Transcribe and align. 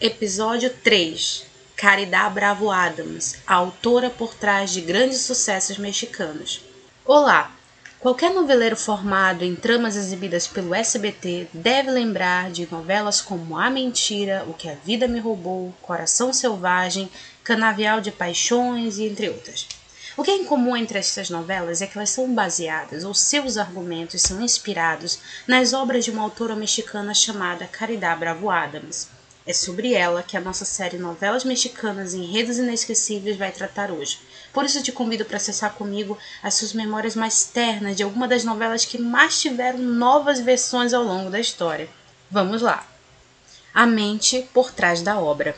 Episódio 0.00 0.70
3 0.70 1.44
Caridad 1.74 2.32
Bravo 2.32 2.70
Adams, 2.70 3.38
a 3.44 3.56
autora 3.56 4.08
por 4.08 4.32
trás 4.32 4.70
de 4.70 4.80
grandes 4.80 5.22
sucessos 5.22 5.76
mexicanos. 5.76 6.60
Olá! 7.04 7.50
Qualquer 7.98 8.32
noveleiro 8.32 8.76
formado 8.76 9.44
em 9.44 9.56
tramas 9.56 9.96
exibidas 9.96 10.46
pelo 10.46 10.72
SBT 10.72 11.48
deve 11.52 11.90
lembrar 11.90 12.48
de 12.52 12.70
novelas 12.70 13.20
como 13.20 13.58
A 13.58 13.68
Mentira, 13.70 14.44
O 14.46 14.54
que 14.54 14.68
a 14.68 14.76
Vida 14.76 15.08
Me 15.08 15.18
Roubou, 15.18 15.74
Coração 15.82 16.32
Selvagem, 16.32 17.10
Canavial 17.42 18.00
de 18.00 18.12
Paixões 18.12 18.98
e 18.98 19.04
entre 19.04 19.28
outras. 19.28 19.66
O 20.16 20.22
que 20.22 20.30
é 20.30 20.36
em 20.36 20.44
comum 20.44 20.76
entre 20.76 21.00
estas 21.00 21.28
novelas 21.28 21.82
é 21.82 21.88
que 21.88 21.98
elas 21.98 22.10
são 22.10 22.32
baseadas, 22.32 23.02
ou 23.02 23.14
seus 23.14 23.56
argumentos 23.56 24.22
são 24.22 24.40
inspirados, 24.40 25.18
nas 25.44 25.72
obras 25.72 26.04
de 26.04 26.12
uma 26.12 26.22
autora 26.22 26.54
mexicana 26.54 27.12
chamada 27.12 27.66
Caridad 27.66 28.16
Bravo 28.16 28.48
Adams. 28.48 29.17
É 29.48 29.54
sobre 29.54 29.94
ela 29.94 30.22
que 30.22 30.36
a 30.36 30.42
nossa 30.42 30.66
série 30.66 30.98
Novelas 30.98 31.42
Mexicanas 31.42 32.12
em 32.12 32.22
Enredos 32.22 32.58
Inesquecíveis 32.58 33.38
vai 33.38 33.50
tratar 33.50 33.90
hoje. 33.90 34.20
Por 34.52 34.66
isso 34.66 34.82
te 34.82 34.92
convido 34.92 35.24
para 35.24 35.38
acessar 35.38 35.72
comigo 35.72 36.18
as 36.42 36.52
suas 36.52 36.74
memórias 36.74 37.16
mais 37.16 37.44
ternas 37.44 37.96
de 37.96 38.02
alguma 38.02 38.28
das 38.28 38.44
novelas 38.44 38.84
que 38.84 38.98
mais 38.98 39.40
tiveram 39.40 39.78
novas 39.78 40.38
versões 40.38 40.92
ao 40.92 41.02
longo 41.02 41.30
da 41.30 41.40
história. 41.40 41.88
Vamos 42.30 42.60
lá! 42.60 42.86
A 43.72 43.86
mente 43.86 44.46
por 44.52 44.70
trás 44.70 45.00
da 45.00 45.18
obra. 45.18 45.56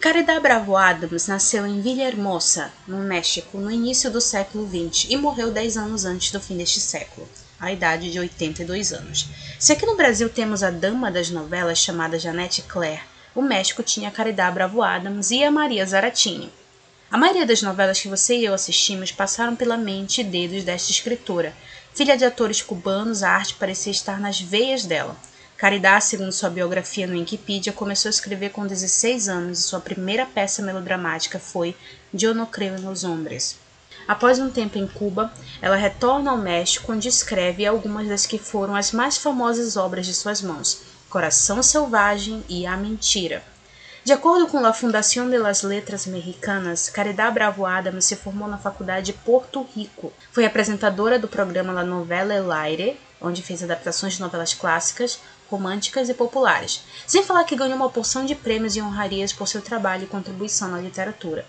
Caridad 0.00 0.40
Bravo 0.40 0.76
Adams 0.76 1.26
nasceu 1.26 1.66
em 1.66 1.80
Villahermosa, 1.80 2.70
no 2.86 2.98
México, 2.98 3.58
no 3.58 3.72
início 3.72 4.08
do 4.08 4.20
século 4.20 4.68
XX 4.68 5.10
e 5.10 5.16
morreu 5.16 5.50
10 5.50 5.76
anos 5.78 6.04
antes 6.04 6.30
do 6.30 6.40
fim 6.40 6.56
deste 6.56 6.78
século, 6.78 7.28
à 7.58 7.72
idade 7.72 8.12
de 8.12 8.20
82 8.20 8.92
anos. 8.92 9.26
Se 9.58 9.72
aqui 9.72 9.84
no 9.84 9.96
Brasil 9.96 10.28
temos 10.28 10.62
a 10.62 10.70
dama 10.70 11.10
das 11.10 11.28
novelas 11.28 11.78
chamada 11.78 12.20
Janete 12.20 12.62
Claire, 12.62 13.02
o 13.36 13.42
México 13.42 13.82
tinha 13.82 14.08
a 14.08 14.10
Caridad 14.10 14.52
Bravo 14.52 14.82
Adams 14.82 15.30
e 15.30 15.44
a 15.44 15.50
Maria 15.50 15.84
Zaratinho. 15.84 16.50
A 17.10 17.18
maioria 17.18 17.44
das 17.44 17.60
novelas 17.60 18.00
que 18.00 18.08
você 18.08 18.34
e 18.38 18.46
eu 18.46 18.54
assistimos 18.54 19.12
passaram 19.12 19.54
pela 19.54 19.76
mente 19.76 20.22
e 20.22 20.24
dedos 20.24 20.64
desta 20.64 20.90
escritora. 20.90 21.54
Filha 21.94 22.16
de 22.16 22.24
atores 22.24 22.62
cubanos, 22.62 23.22
a 23.22 23.30
arte 23.30 23.52
parecia 23.54 23.92
estar 23.92 24.18
nas 24.18 24.40
veias 24.40 24.86
dela. 24.86 25.14
Caridad, 25.58 26.00
segundo 26.00 26.32
sua 26.32 26.48
biografia 26.48 27.06
no 27.06 27.12
Wikipedia, 27.12 27.74
começou 27.74 28.08
a 28.08 28.10
escrever 28.10 28.50
com 28.50 28.66
16 28.66 29.28
anos 29.28 29.58
e 29.58 29.62
sua 29.62 29.80
primeira 29.80 30.24
peça 30.24 30.62
melodramática 30.62 31.38
foi 31.38 31.76
Eu 32.18 32.34
no 32.34 32.46
creo 32.46 32.74
en 32.74 32.84
los 32.84 33.04
hombres. 33.04 33.56
Após 34.08 34.38
um 34.38 34.48
tempo 34.48 34.78
em 34.78 34.86
Cuba, 34.86 35.30
ela 35.60 35.76
retorna 35.76 36.30
ao 36.30 36.38
México, 36.38 36.90
onde 36.90 37.08
escreve 37.08 37.66
algumas 37.66 38.08
das 38.08 38.24
que 38.24 38.38
foram 38.38 38.74
as 38.74 38.92
mais 38.92 39.18
famosas 39.18 39.76
obras 39.76 40.06
de 40.06 40.14
suas 40.14 40.40
mãos, 40.40 40.95
Coração 41.16 41.62
Selvagem 41.62 42.44
e 42.46 42.66
A 42.66 42.76
Mentira. 42.76 43.42
De 44.04 44.12
acordo 44.12 44.48
com 44.48 44.58
a 44.66 44.74
Fundación 44.74 45.30
de 45.30 45.38
las 45.38 45.62
Letras 45.62 46.06
Mexicanas, 46.06 46.90
Caridad 46.90 47.32
Bravo 47.32 47.64
Adams 47.64 48.04
se 48.04 48.16
formou 48.16 48.46
na 48.46 48.58
Faculdade 48.58 49.06
de 49.06 49.12
Porto 49.14 49.66
Rico. 49.74 50.12
Foi 50.30 50.44
apresentadora 50.44 51.18
do 51.18 51.26
programa 51.26 51.72
La 51.72 51.84
Novela 51.84 52.34
El 52.34 52.52
Aire, 52.52 53.00
onde 53.18 53.40
fez 53.40 53.62
adaptações 53.62 54.12
de 54.12 54.20
novelas 54.20 54.52
clássicas, 54.52 55.18
românticas 55.50 56.10
e 56.10 56.12
populares, 56.12 56.82
sem 57.06 57.24
falar 57.24 57.44
que 57.44 57.56
ganhou 57.56 57.76
uma 57.76 57.88
porção 57.88 58.26
de 58.26 58.34
prêmios 58.34 58.76
e 58.76 58.82
honrarias 58.82 59.32
por 59.32 59.48
seu 59.48 59.62
trabalho 59.62 60.04
e 60.04 60.08
contribuição 60.08 60.68
na 60.68 60.82
literatura. 60.82 61.46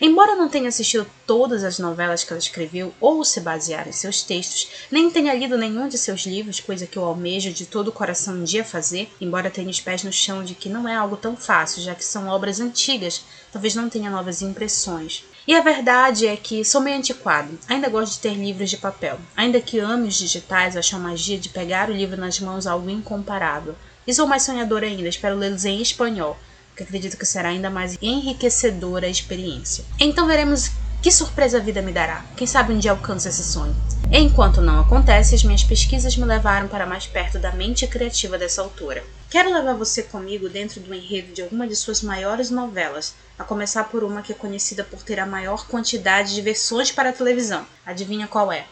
Embora 0.00 0.36
não 0.36 0.48
tenha 0.48 0.68
assistido 0.68 1.06
todas 1.26 1.64
as 1.64 1.78
novelas 1.78 2.22
que 2.22 2.32
ela 2.32 2.38
escreveu 2.38 2.92
ou 3.00 3.24
se 3.24 3.40
basear 3.40 3.88
em 3.88 3.92
seus 3.92 4.22
textos, 4.22 4.68
nem 4.90 5.10
tenha 5.10 5.34
lido 5.34 5.56
nenhum 5.56 5.88
de 5.88 5.96
seus 5.96 6.26
livros, 6.26 6.60
coisa 6.60 6.86
que 6.86 6.98
eu 6.98 7.04
almejo 7.04 7.50
de 7.50 7.64
todo 7.64 7.88
o 7.88 7.92
coração 7.92 8.34
um 8.34 8.44
dia 8.44 8.62
fazer, 8.62 9.10
embora 9.20 9.50
tenha 9.50 9.70
os 9.70 9.80
pés 9.80 10.04
no 10.04 10.12
chão 10.12 10.44
de 10.44 10.54
que 10.54 10.68
não 10.68 10.86
é 10.86 10.94
algo 10.94 11.16
tão 11.16 11.34
fácil, 11.34 11.82
já 11.82 11.94
que 11.94 12.04
são 12.04 12.28
obras 12.28 12.60
antigas, 12.60 13.22
talvez 13.50 13.74
não 13.74 13.88
tenha 13.88 14.10
novas 14.10 14.42
impressões. 14.42 15.24
E 15.46 15.54
a 15.54 15.62
verdade 15.62 16.26
é 16.26 16.36
que 16.36 16.64
sou 16.64 16.80
meio 16.80 16.98
antiquado, 16.98 17.58
ainda 17.66 17.88
gosto 17.88 18.14
de 18.14 18.18
ter 18.18 18.34
livros 18.34 18.68
de 18.68 18.76
papel. 18.76 19.18
Ainda 19.34 19.60
que 19.60 19.78
ame 19.78 20.08
os 20.08 20.16
digitais, 20.16 20.76
acho 20.76 20.94
a 20.94 20.98
magia 20.98 21.38
de 21.38 21.48
pegar 21.48 21.88
o 21.88 21.94
livro 21.94 22.20
nas 22.20 22.38
mãos 22.38 22.66
algo 22.66 22.90
incomparável. 22.90 23.74
E 24.06 24.12
sou 24.12 24.26
mais 24.26 24.42
sonhadora 24.42 24.86
ainda, 24.86 25.08
espero 25.08 25.36
lê-los 25.36 25.64
em 25.64 25.80
espanhol, 25.80 26.36
que 26.76 26.82
acredito 26.82 27.16
que 27.16 27.24
será 27.24 27.48
ainda 27.48 27.70
mais 27.70 27.96
enriquecedora 28.02 29.06
a 29.06 29.10
experiência. 29.10 29.84
Então 29.98 30.26
veremos 30.26 30.70
que 31.02 31.10
surpresa 31.10 31.58
a 31.58 31.60
vida 31.60 31.80
me 31.80 31.92
dará. 31.92 32.24
Quem 32.36 32.46
sabe 32.46 32.72
um 32.72 32.78
dia 32.78 32.90
alcanço 32.90 33.28
esse 33.28 33.42
sonho. 33.42 33.74
Enquanto 34.12 34.60
não 34.60 34.80
acontece, 34.80 35.34
as 35.34 35.42
minhas 35.42 35.64
pesquisas 35.64 36.16
me 36.16 36.24
levaram 36.24 36.68
para 36.68 36.86
mais 36.86 37.06
perto 37.06 37.38
da 37.38 37.52
mente 37.52 37.86
criativa 37.86 38.36
dessa 38.36 38.60
autora. 38.60 39.04
Quero 39.30 39.52
levar 39.52 39.74
você 39.74 40.02
comigo 40.02 40.48
dentro 40.48 40.80
do 40.80 40.94
enredo 40.94 41.32
de 41.32 41.42
alguma 41.42 41.66
de 41.66 41.74
suas 41.74 42.02
maiores 42.02 42.50
novelas, 42.50 43.14
a 43.38 43.44
começar 43.44 43.84
por 43.84 44.04
uma 44.04 44.22
que 44.22 44.32
é 44.32 44.34
conhecida 44.34 44.84
por 44.84 45.02
ter 45.02 45.18
a 45.18 45.26
maior 45.26 45.66
quantidade 45.66 46.34
de 46.34 46.42
versões 46.42 46.92
para 46.92 47.10
a 47.10 47.12
televisão. 47.12 47.66
Adivinha 47.84 48.28
qual 48.28 48.52
é? 48.52 48.64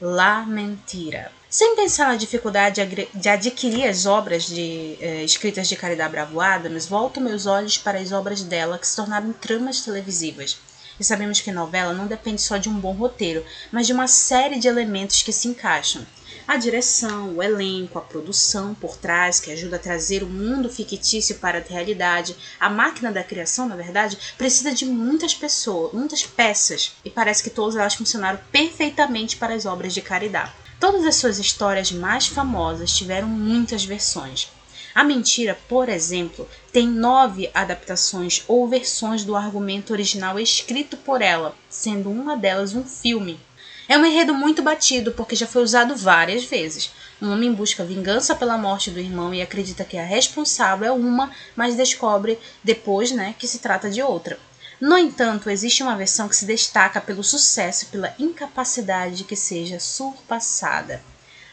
La 0.00 0.46
Mentira. 0.46 1.37
Sem 1.50 1.74
pensar 1.74 2.08
na 2.08 2.16
dificuldade 2.16 2.84
de 3.14 3.28
adquirir 3.30 3.88
as 3.88 4.04
obras 4.04 4.44
de, 4.44 4.98
eh, 5.00 5.24
escritas 5.24 5.66
de 5.66 5.76
Caridad 5.76 6.10
Bravo 6.10 6.42
Adams, 6.42 6.84
volto 6.84 7.22
meus 7.22 7.46
olhos 7.46 7.78
para 7.78 7.98
as 7.98 8.12
obras 8.12 8.42
dela 8.42 8.78
que 8.78 8.86
se 8.86 8.94
tornaram 8.94 9.32
tramas 9.32 9.80
televisivas. 9.80 10.58
E 11.00 11.04
sabemos 11.04 11.40
que 11.40 11.50
novela 11.50 11.94
não 11.94 12.06
depende 12.06 12.42
só 12.42 12.58
de 12.58 12.68
um 12.68 12.78
bom 12.78 12.92
roteiro, 12.92 13.42
mas 13.72 13.86
de 13.86 13.94
uma 13.94 14.06
série 14.06 14.58
de 14.58 14.68
elementos 14.68 15.22
que 15.22 15.32
se 15.32 15.48
encaixam. 15.48 16.06
A 16.46 16.58
direção, 16.58 17.36
o 17.36 17.42
elenco, 17.42 17.98
a 17.98 18.02
produção 18.02 18.74
por 18.74 18.98
trás, 18.98 19.40
que 19.40 19.50
ajuda 19.50 19.76
a 19.76 19.78
trazer 19.78 20.22
o 20.22 20.28
mundo 20.28 20.68
fictício 20.68 21.36
para 21.36 21.60
a 21.60 21.62
realidade, 21.62 22.36
a 22.60 22.68
máquina 22.68 23.10
da 23.10 23.24
criação, 23.24 23.66
na 23.66 23.74
verdade, 23.74 24.18
precisa 24.36 24.70
de 24.74 24.84
muitas 24.84 25.34
pessoas, 25.34 25.94
muitas 25.94 26.26
peças, 26.26 26.92
e 27.02 27.08
parece 27.08 27.42
que 27.42 27.48
todas 27.48 27.74
elas 27.74 27.94
funcionaram 27.94 28.38
perfeitamente 28.52 29.38
para 29.38 29.54
as 29.54 29.64
obras 29.64 29.94
de 29.94 30.02
Caridad. 30.02 30.52
Todas 30.80 31.04
as 31.04 31.16
suas 31.16 31.40
histórias 31.40 31.90
mais 31.90 32.28
famosas 32.28 32.92
tiveram 32.92 33.26
muitas 33.26 33.84
versões. 33.84 34.48
A 34.94 35.02
Mentira, 35.02 35.58
por 35.68 35.88
exemplo, 35.88 36.48
tem 36.72 36.86
nove 36.86 37.50
adaptações 37.52 38.44
ou 38.46 38.68
versões 38.68 39.24
do 39.24 39.34
argumento 39.34 39.92
original 39.92 40.38
escrito 40.38 40.96
por 40.96 41.20
ela, 41.20 41.52
sendo 41.68 42.08
uma 42.08 42.36
delas 42.36 42.76
um 42.76 42.84
filme. 42.84 43.40
É 43.88 43.98
um 43.98 44.06
enredo 44.06 44.32
muito 44.32 44.62
batido 44.62 45.10
porque 45.10 45.34
já 45.34 45.48
foi 45.48 45.62
usado 45.62 45.96
várias 45.96 46.44
vezes. 46.44 46.92
Um 47.20 47.32
homem 47.32 47.52
busca 47.52 47.84
vingança 47.84 48.36
pela 48.36 48.56
morte 48.56 48.90
do 48.90 49.00
irmão 49.00 49.34
e 49.34 49.42
acredita 49.42 49.84
que 49.84 49.98
a 49.98 50.04
responsável 50.04 50.86
é 50.86 50.92
uma, 50.92 51.32
mas 51.56 51.74
descobre 51.74 52.38
depois 52.62 53.10
né, 53.10 53.34
que 53.36 53.48
se 53.48 53.58
trata 53.58 53.90
de 53.90 54.00
outra. 54.00 54.38
No 54.80 54.96
entanto, 54.96 55.50
existe 55.50 55.82
uma 55.82 55.96
versão 55.96 56.28
que 56.28 56.36
se 56.36 56.46
destaca 56.46 57.00
pelo 57.00 57.24
sucesso 57.24 57.84
e 57.84 57.88
pela 57.88 58.14
incapacidade 58.18 59.16
de 59.16 59.24
que 59.24 59.34
seja 59.34 59.80
surpassada. 59.80 61.02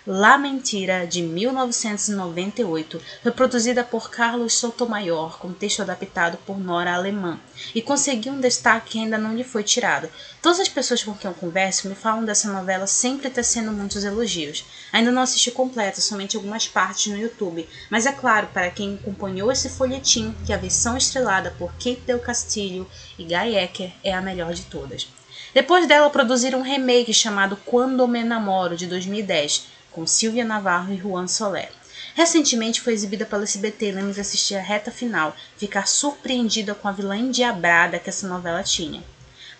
La 0.08 0.38
Mentira, 0.38 1.08
de 1.08 1.24
1998, 1.24 3.02
foi 3.24 3.32
produzida 3.32 3.84
por 3.84 4.12
Carlos 4.12 4.54
Sotomayor, 4.54 5.40
com 5.40 5.52
texto 5.52 5.82
adaptado 5.82 6.38
por 6.46 6.60
Nora 6.60 6.94
Alemã, 6.94 7.40
e 7.74 7.82
conseguiu 7.82 8.34
um 8.34 8.40
destaque 8.40 8.92
que 8.92 9.00
ainda 9.00 9.18
não 9.18 9.36
lhe 9.36 9.44
foi 9.44 9.64
tirado. 9.64 10.08
Todas 10.44 10.60
as 10.60 10.70
pessoas 10.70 11.04
com 11.04 11.16
quem 11.16 11.28
eu 11.28 11.34
converso 11.34 11.90
me 11.90 11.96
falam 11.96 12.24
dessa 12.24 12.54
novela 12.54 12.86
sempre 12.86 13.32
tecendo 13.32 13.72
muitos 13.72 14.04
elogios. 14.04 14.64
Ainda 14.94 15.10
não 15.10 15.24
assisti 15.24 15.50
completa, 15.50 16.00
somente 16.00 16.38
algumas 16.38 16.68
partes 16.68 17.08
no 17.12 17.18
YouTube, 17.18 17.68
mas 17.90 18.06
é 18.06 18.12
claro 18.12 18.50
para 18.54 18.70
quem 18.70 19.00
acompanhou 19.02 19.52
esse 19.52 19.70
folhetim 19.70 20.36
que 20.46 20.54
a 20.54 20.58
versão 20.58 20.96
estrelada 20.96 21.56
por 21.58 21.72
Kate 21.74 22.02
Del 22.06 22.20
Castillo 22.20 22.88
e 23.18 23.24
Guy 23.24 23.56
Ecker 23.56 23.92
é 24.04 24.14
a 24.14 24.22
melhor 24.22 24.54
de 24.54 24.66
todas. 24.66 25.08
Depois 25.56 25.88
dela, 25.88 26.10
produziram 26.10 26.60
um 26.60 26.64
remake 26.64 27.14
chamado 27.14 27.58
Quando 27.66 28.08
Me 28.08 28.24
Namoro, 28.24 28.76
de 28.76 28.88
2010, 28.88 29.75
com 29.96 30.06
Silvia 30.06 30.44
Navarro 30.44 30.94
e 30.94 30.98
Juan 30.98 31.26
Soler. 31.26 31.72
Recentemente 32.14 32.82
foi 32.82 32.92
exibida 32.92 33.26
pela 33.26 33.44
SBT 33.44 33.88
e 33.88 33.92
lemos 33.94 34.20
assistir 34.20 34.56
a 34.56 34.62
reta 34.62 34.92
final, 34.92 35.34
ficar 35.56 35.88
surpreendida 35.88 36.76
com 36.76 36.90
a 36.90 36.92
vilã 36.92 37.16
endiabrada 37.16 37.98
que 37.98 38.10
essa 38.10 38.28
novela 38.28 38.62
tinha. 38.62 39.02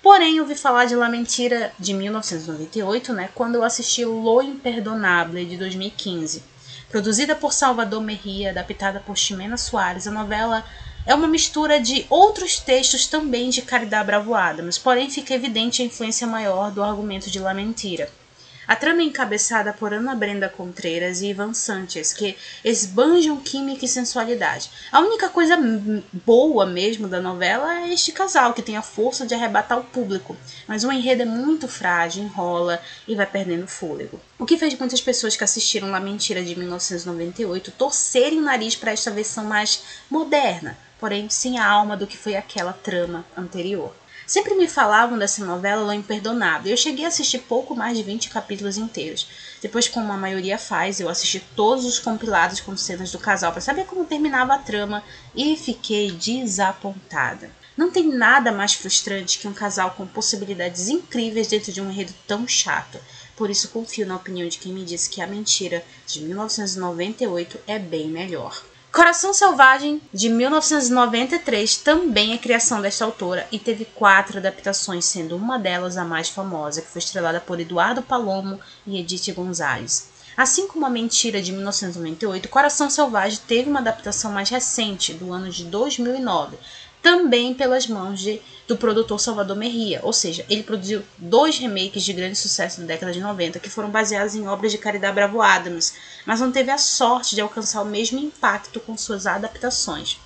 Porém, 0.04 0.42
ouvi 0.42 0.54
falar 0.54 0.86
de 0.86 0.96
La 0.96 1.08
Mentira 1.08 1.72
de 1.80 1.94
1998, 1.94 3.14
né, 3.14 3.30
quando 3.34 3.56
eu 3.56 3.64
assisti 3.64 4.04
Lo 4.04 4.42
Imperdonable 4.42 5.46
de 5.46 5.56
2015. 5.56 6.44
Produzida 6.90 7.34
por 7.34 7.54
Salvador 7.54 8.02
Merria, 8.02 8.50
adaptada 8.50 9.00
por 9.00 9.18
Ximena 9.18 9.56
Soares, 9.56 10.06
a 10.06 10.12
novela 10.12 10.66
é 11.06 11.16
uma 11.16 11.28
mistura 11.28 11.80
de 11.80 12.06
outros 12.10 12.60
textos 12.60 13.08
também 13.08 13.50
de 13.50 13.62
Caridad 13.62 14.06
Bravo 14.06 14.36
Adams, 14.36 14.78
porém 14.78 15.10
fica 15.10 15.34
evidente 15.34 15.82
a 15.82 15.86
influência 15.86 16.28
maior 16.28 16.72
do 16.72 16.84
argumento 16.84 17.32
de 17.32 17.40
La 17.40 17.54
Mentira. 17.54 18.10
A 18.68 18.76
trama 18.76 19.02
é 19.02 19.06
encabeçada 19.06 19.72
por 19.72 19.94
Ana 19.94 20.16
Brenda 20.16 20.50
Contreiras 20.50 21.22
e 21.22 21.28
Ivan 21.28 21.54
Sanchez, 21.54 22.14
que 22.14 22.36
esbanjam 22.64 23.38
química 23.38 23.86
e 23.86 23.88
sensualidade. 23.88 24.72
A 24.92 25.02
única 25.02 25.30
coisa 25.30 25.56
boa 26.12 26.66
mesmo 26.66 27.08
da 27.08 27.22
novela 27.22 27.82
é 27.82 27.94
este 27.94 28.12
casal, 28.12 28.54
que 28.54 28.64
tem 28.64 28.76
a 28.76 28.82
força 28.82 29.26
de 29.26 29.36
arrebatar 29.36 29.78
o 29.78 29.84
público, 29.84 30.36
mas 30.68 30.84
o 30.84 30.92
enredo 30.92 31.22
é 31.22 31.26
muito 31.26 31.68
frágil, 31.68 32.24
enrola 32.24 32.82
e 33.08 33.14
vai 33.14 33.28
perdendo 33.28 33.68
fôlego. 33.68 34.20
O 34.40 34.46
que 34.46 34.58
fez 34.58 34.78
muitas 34.78 35.02
pessoas 35.02 35.36
que 35.36 35.44
assistiram 35.44 35.92
La 35.92 36.00
Mentira 36.00 36.44
de 36.44 36.58
1998 36.58 37.72
torcerem 37.72 38.40
o 38.40 38.42
nariz 38.42 38.76
para 38.76 38.92
esta 38.92 39.12
versão 39.12 39.46
mais 39.46 39.84
moderna, 40.10 40.76
porém 41.00 41.30
sem 41.30 41.60
a 41.60 41.68
alma 41.68 41.96
do 41.96 42.08
que 42.08 42.18
foi 42.18 42.36
aquela 42.36 42.74
trama 42.74 43.24
anterior. 43.38 43.94
Sempre 44.28 44.56
me 44.56 44.68
falavam 44.68 45.20
dessa 45.20 45.46
novela 45.46 45.84
Lã 45.84 45.96
Imperdonável. 45.96 46.72
Eu 46.72 46.78
cheguei 46.78 47.06
a 47.06 47.10
assistir 47.10 47.38
pouco 47.40 47.76
mais 47.76 47.96
de 47.96 48.02
20 48.02 48.30
capítulos 48.30 48.76
inteiros. 48.76 49.28
Depois, 49.62 49.88
como 49.88 50.12
a 50.12 50.18
maioria 50.18 50.58
faz, 50.58 51.00
eu 51.00 51.08
assisti 51.08 51.40
todos 51.56 51.86
os 51.86 52.00
compilados 52.00 52.60
com 52.60 52.76
cenas 52.76 53.12
do 53.12 53.20
casal 53.20 53.52
para 53.52 53.62
saber 53.62 53.86
como 53.86 54.04
terminava 54.04 54.56
a 54.56 54.58
trama 54.58 55.04
e 55.36 55.56
fiquei 55.56 56.10
desapontada. 56.12 57.52
Não 57.78 57.92
tem 57.92 58.08
nada 58.08 58.52
mais 58.52 58.74
frustrante 58.74 59.38
que 59.38 59.48
um 59.48 59.54
casal 59.54 59.92
com 59.92 60.08
possibilidades 60.08 60.90
incríveis 60.90 61.48
dentro 61.48 61.72
de 61.72 61.80
um 61.80 61.92
enredo 61.92 62.14
tão 62.26 62.48
chato. 62.48 62.98
Por 63.36 63.52
isso 63.52 63.70
confio 63.70 64.08
na 64.08 64.16
opinião 64.16 64.48
de 64.48 64.58
quem 64.58 64.74
me 64.74 64.84
disse 64.84 65.08
que 65.08 65.22
a 65.22 65.28
mentira 65.28 65.86
de 66.08 66.22
1998 66.22 67.60
é 67.68 67.78
bem 67.78 68.08
melhor. 68.08 68.64
Coração 68.96 69.34
Selvagem, 69.34 70.02
de 70.14 70.30
1993, 70.30 71.76
também 71.80 72.32
é 72.32 72.38
criação 72.38 72.82
desta 72.82 73.04
autora 73.04 73.46
e 73.52 73.60
teve 73.60 73.84
quatro 73.84 74.38
adaptações, 74.38 75.04
sendo 75.04 75.36
uma 75.36 75.60
delas 75.60 75.98
a 75.98 76.06
mais 76.06 76.30
famosa, 76.30 76.82
que 76.82 76.88
foi 76.88 77.00
estrelada 77.00 77.42
por 77.42 77.60
Eduardo 77.60 78.02
Palomo 78.02 78.58
e 78.88 78.98
Edith 78.98 79.34
Gonzalez. 79.34 80.08
Assim 80.38 80.66
como 80.70 80.86
A 80.86 80.90
Mentira 80.90 81.42
de 81.42 81.52
1998, 81.52 82.48
Coração 82.48 82.90
Selvagem 82.90 83.42
teve 83.46 83.70
uma 83.70 83.82
adaptação 83.82 84.32
mais 84.32 84.50
recente, 84.50 85.14
do 85.14 85.34
ano 85.34 85.50
de 85.50 85.66
2009, 85.66 86.58
também 87.06 87.54
pelas 87.54 87.86
mãos 87.86 88.20
de, 88.20 88.42
do 88.68 88.76
produtor 88.76 89.20
Salvador 89.20 89.56
Merria, 89.56 90.00
ou 90.02 90.12
seja, 90.12 90.44
ele 90.50 90.64
produziu 90.64 91.04
dois 91.20 91.60
remakes 91.60 92.02
de 92.02 92.12
grande 92.12 92.36
sucesso 92.36 92.82
da 92.82 92.88
década 92.88 93.14
de 93.14 93.22
90 93.22 93.60
que 93.60 93.70
foram 93.70 93.92
baseados 93.92 94.34
em 94.34 94.48
obras 94.48 94.72
de 94.72 94.80
Caridad 94.80 95.14
Bravo 95.14 95.40
Adams, 95.40 95.94
mas 96.26 96.40
não 96.40 96.52
teve 96.52 96.72
a 96.72 96.80
sorte 96.80 97.36
de 97.36 97.42
alcançar 97.42 97.84
o 97.84 97.86
mesmo 97.86 98.18
impacto 98.18 98.80
com 98.80 98.98
suas 98.98 99.28
adaptações. 99.28 100.18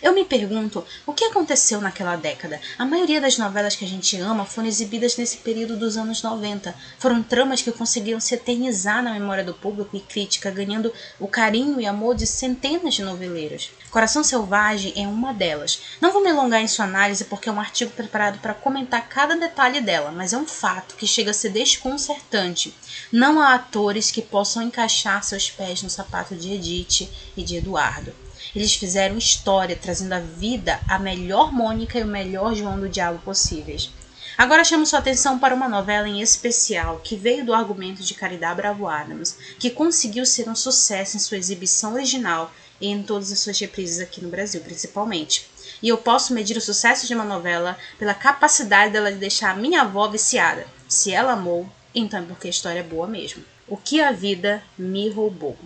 Eu 0.00 0.14
me 0.14 0.24
pergunto 0.24 0.84
o 1.04 1.12
que 1.12 1.24
aconteceu 1.24 1.80
naquela 1.80 2.14
década. 2.14 2.60
A 2.78 2.84
maioria 2.84 3.20
das 3.20 3.36
novelas 3.36 3.74
que 3.74 3.84
a 3.84 3.88
gente 3.88 4.16
ama 4.16 4.44
foram 4.44 4.68
exibidas 4.68 5.16
nesse 5.16 5.38
período 5.38 5.76
dos 5.76 5.96
anos 5.96 6.22
90. 6.22 6.72
Foram 6.98 7.20
tramas 7.20 7.62
que 7.62 7.72
conseguiram 7.72 8.20
se 8.20 8.34
eternizar 8.34 9.02
na 9.02 9.12
memória 9.12 9.42
do 9.42 9.54
público 9.54 9.96
e 9.96 10.00
crítica, 10.00 10.52
ganhando 10.52 10.92
o 11.18 11.26
carinho 11.26 11.80
e 11.80 11.86
amor 11.86 12.14
de 12.14 12.26
centenas 12.26 12.94
de 12.94 13.02
noveleiros. 13.02 13.70
Coração 13.90 14.22
Selvagem 14.22 14.92
é 14.94 15.08
uma 15.08 15.34
delas. 15.34 15.80
Não 16.00 16.12
vou 16.12 16.22
me 16.22 16.30
alongar 16.30 16.60
em 16.60 16.68
sua 16.68 16.84
análise 16.84 17.24
porque 17.24 17.48
é 17.48 17.52
um 17.52 17.60
artigo 17.60 17.90
preparado 17.90 18.38
para 18.38 18.54
comentar 18.54 19.08
cada 19.08 19.34
detalhe 19.34 19.80
dela, 19.80 20.12
mas 20.12 20.32
é 20.32 20.38
um 20.38 20.46
fato 20.46 20.94
que 20.94 21.06
chega 21.06 21.32
a 21.32 21.34
ser 21.34 21.50
desconcertante. 21.50 22.72
Não 23.10 23.40
há 23.40 23.54
atores 23.54 24.12
que 24.12 24.22
possam 24.22 24.62
encaixar 24.62 25.24
seus 25.24 25.50
pés 25.50 25.82
no 25.82 25.90
sapato 25.90 26.36
de 26.36 26.52
Edith 26.52 27.10
e 27.36 27.42
de 27.42 27.56
Eduardo. 27.56 28.14
Eles 28.54 28.74
fizeram 28.74 29.18
história, 29.18 29.76
trazendo 29.76 30.12
à 30.12 30.20
vida 30.20 30.80
a 30.88 30.98
melhor 30.98 31.52
Mônica 31.52 31.98
e 31.98 32.02
o 32.02 32.06
melhor 32.06 32.54
João 32.54 32.78
do 32.78 32.88
Diabo 32.88 33.18
possíveis. 33.18 33.90
Agora 34.36 34.64
chamo 34.64 34.86
sua 34.86 35.00
atenção 35.00 35.38
para 35.38 35.54
uma 35.54 35.68
novela 35.68 36.08
em 36.08 36.20
especial 36.20 37.00
que 37.02 37.16
veio 37.16 37.44
do 37.44 37.52
argumento 37.52 38.02
de 38.02 38.14
Caridad 38.14 38.54
Bravo 38.54 38.86
Adams, 38.86 39.36
que 39.58 39.68
conseguiu 39.68 40.24
ser 40.24 40.48
um 40.48 40.54
sucesso 40.54 41.16
em 41.16 41.20
sua 41.20 41.38
exibição 41.38 41.94
original 41.94 42.52
e 42.80 42.86
em 42.86 43.02
todas 43.02 43.32
as 43.32 43.40
suas 43.40 43.58
reprises 43.58 43.98
aqui 43.98 44.20
no 44.20 44.28
Brasil, 44.28 44.60
principalmente. 44.60 45.50
E 45.82 45.88
eu 45.88 45.98
posso 45.98 46.32
medir 46.32 46.56
o 46.56 46.60
sucesso 46.60 47.06
de 47.06 47.14
uma 47.14 47.24
novela 47.24 47.76
pela 47.98 48.14
capacidade 48.14 48.92
dela 48.92 49.10
de 49.10 49.18
deixar 49.18 49.50
a 49.50 49.56
minha 49.56 49.82
avó 49.82 50.06
viciada. 50.08 50.66
Se 50.88 51.12
ela 51.12 51.32
amou, 51.32 51.68
então 51.94 52.20
é 52.20 52.22
porque 52.22 52.46
a 52.46 52.50
história 52.50 52.80
é 52.80 52.84
boa 52.84 53.06
mesmo. 53.06 53.44
O 53.66 53.76
que 53.76 54.00
a 54.00 54.12
vida 54.12 54.62
me 54.78 55.08
roubou. 55.08 55.56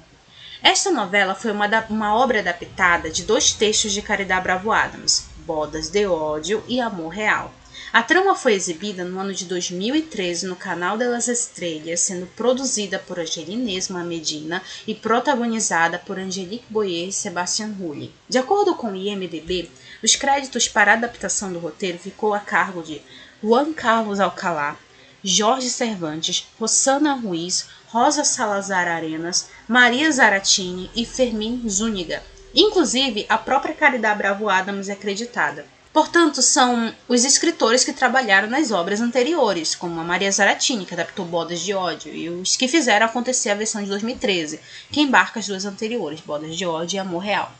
Esta 0.62 0.92
novela 0.92 1.34
foi 1.34 1.50
uma, 1.50 1.66
uma 1.90 2.14
obra 2.14 2.38
adaptada 2.38 3.10
de 3.10 3.24
dois 3.24 3.52
textos 3.52 3.92
de 3.92 4.00
Caridad 4.00 4.40
Bravo 4.40 4.70
Adams, 4.70 5.26
Bodas 5.44 5.88
de 5.88 6.06
Ódio 6.06 6.62
e 6.68 6.80
Amor 6.80 7.08
Real. 7.08 7.52
A 7.92 8.00
trama 8.00 8.36
foi 8.36 8.54
exibida 8.54 9.04
no 9.04 9.18
ano 9.18 9.34
de 9.34 9.44
2013 9.46 10.46
no 10.46 10.54
Canal 10.54 10.96
das 10.96 11.26
Estrelas, 11.26 11.98
sendo 11.98 12.26
produzida 12.36 13.00
por 13.00 13.18
Angelinez 13.18 13.88
Medina 13.88 14.62
e 14.86 14.94
protagonizada 14.94 15.98
por 15.98 16.16
Angelique 16.16 16.64
Boyer 16.70 17.08
e 17.08 17.12
Sebastian 17.12 17.74
Rulli. 17.76 18.14
De 18.28 18.38
acordo 18.38 18.76
com 18.76 18.92
o 18.92 18.96
IMDb, 18.96 19.68
os 20.00 20.14
créditos 20.14 20.68
para 20.68 20.92
a 20.92 20.94
adaptação 20.94 21.52
do 21.52 21.58
roteiro 21.58 21.98
ficou 21.98 22.34
a 22.34 22.38
cargo 22.38 22.84
de 22.84 23.02
Juan 23.42 23.72
Carlos 23.72 24.20
Alcalá, 24.20 24.76
Jorge 25.24 25.70
Cervantes, 25.70 26.46
Rosana 26.58 27.14
Ruiz, 27.14 27.68
Rosa 27.92 28.24
Salazar 28.24 28.88
Arenas, 28.88 29.50
Maria 29.68 30.10
Zaratini 30.10 30.90
e 30.96 31.04
Fermin 31.04 31.62
Zúñiga. 31.68 32.22
Inclusive, 32.54 33.26
a 33.28 33.36
própria 33.36 33.74
Caridad 33.74 34.16
Bravo 34.16 34.48
Adams 34.48 34.88
é 34.88 34.94
acreditada. 34.94 35.66
Portanto, 35.92 36.40
são 36.40 36.94
os 37.06 37.22
escritores 37.22 37.84
que 37.84 37.92
trabalharam 37.92 38.48
nas 38.48 38.70
obras 38.70 39.02
anteriores, 39.02 39.74
como 39.74 40.00
a 40.00 40.04
Maria 40.04 40.32
Zaratini, 40.32 40.86
que 40.86 40.94
adaptou 40.94 41.26
Bodas 41.26 41.60
de 41.60 41.74
Ódio, 41.74 42.14
e 42.14 42.30
os 42.30 42.56
que 42.56 42.66
fizeram 42.66 43.04
acontecer 43.04 43.50
a 43.50 43.54
versão 43.54 43.82
de 43.82 43.90
2013, 43.90 44.58
que 44.90 45.02
embarca 45.02 45.38
as 45.38 45.46
duas 45.46 45.66
anteriores, 45.66 46.22
Bodas 46.22 46.56
de 46.56 46.64
Ódio 46.64 46.96
e 46.96 46.98
Amor 46.98 47.18
Real. 47.18 47.52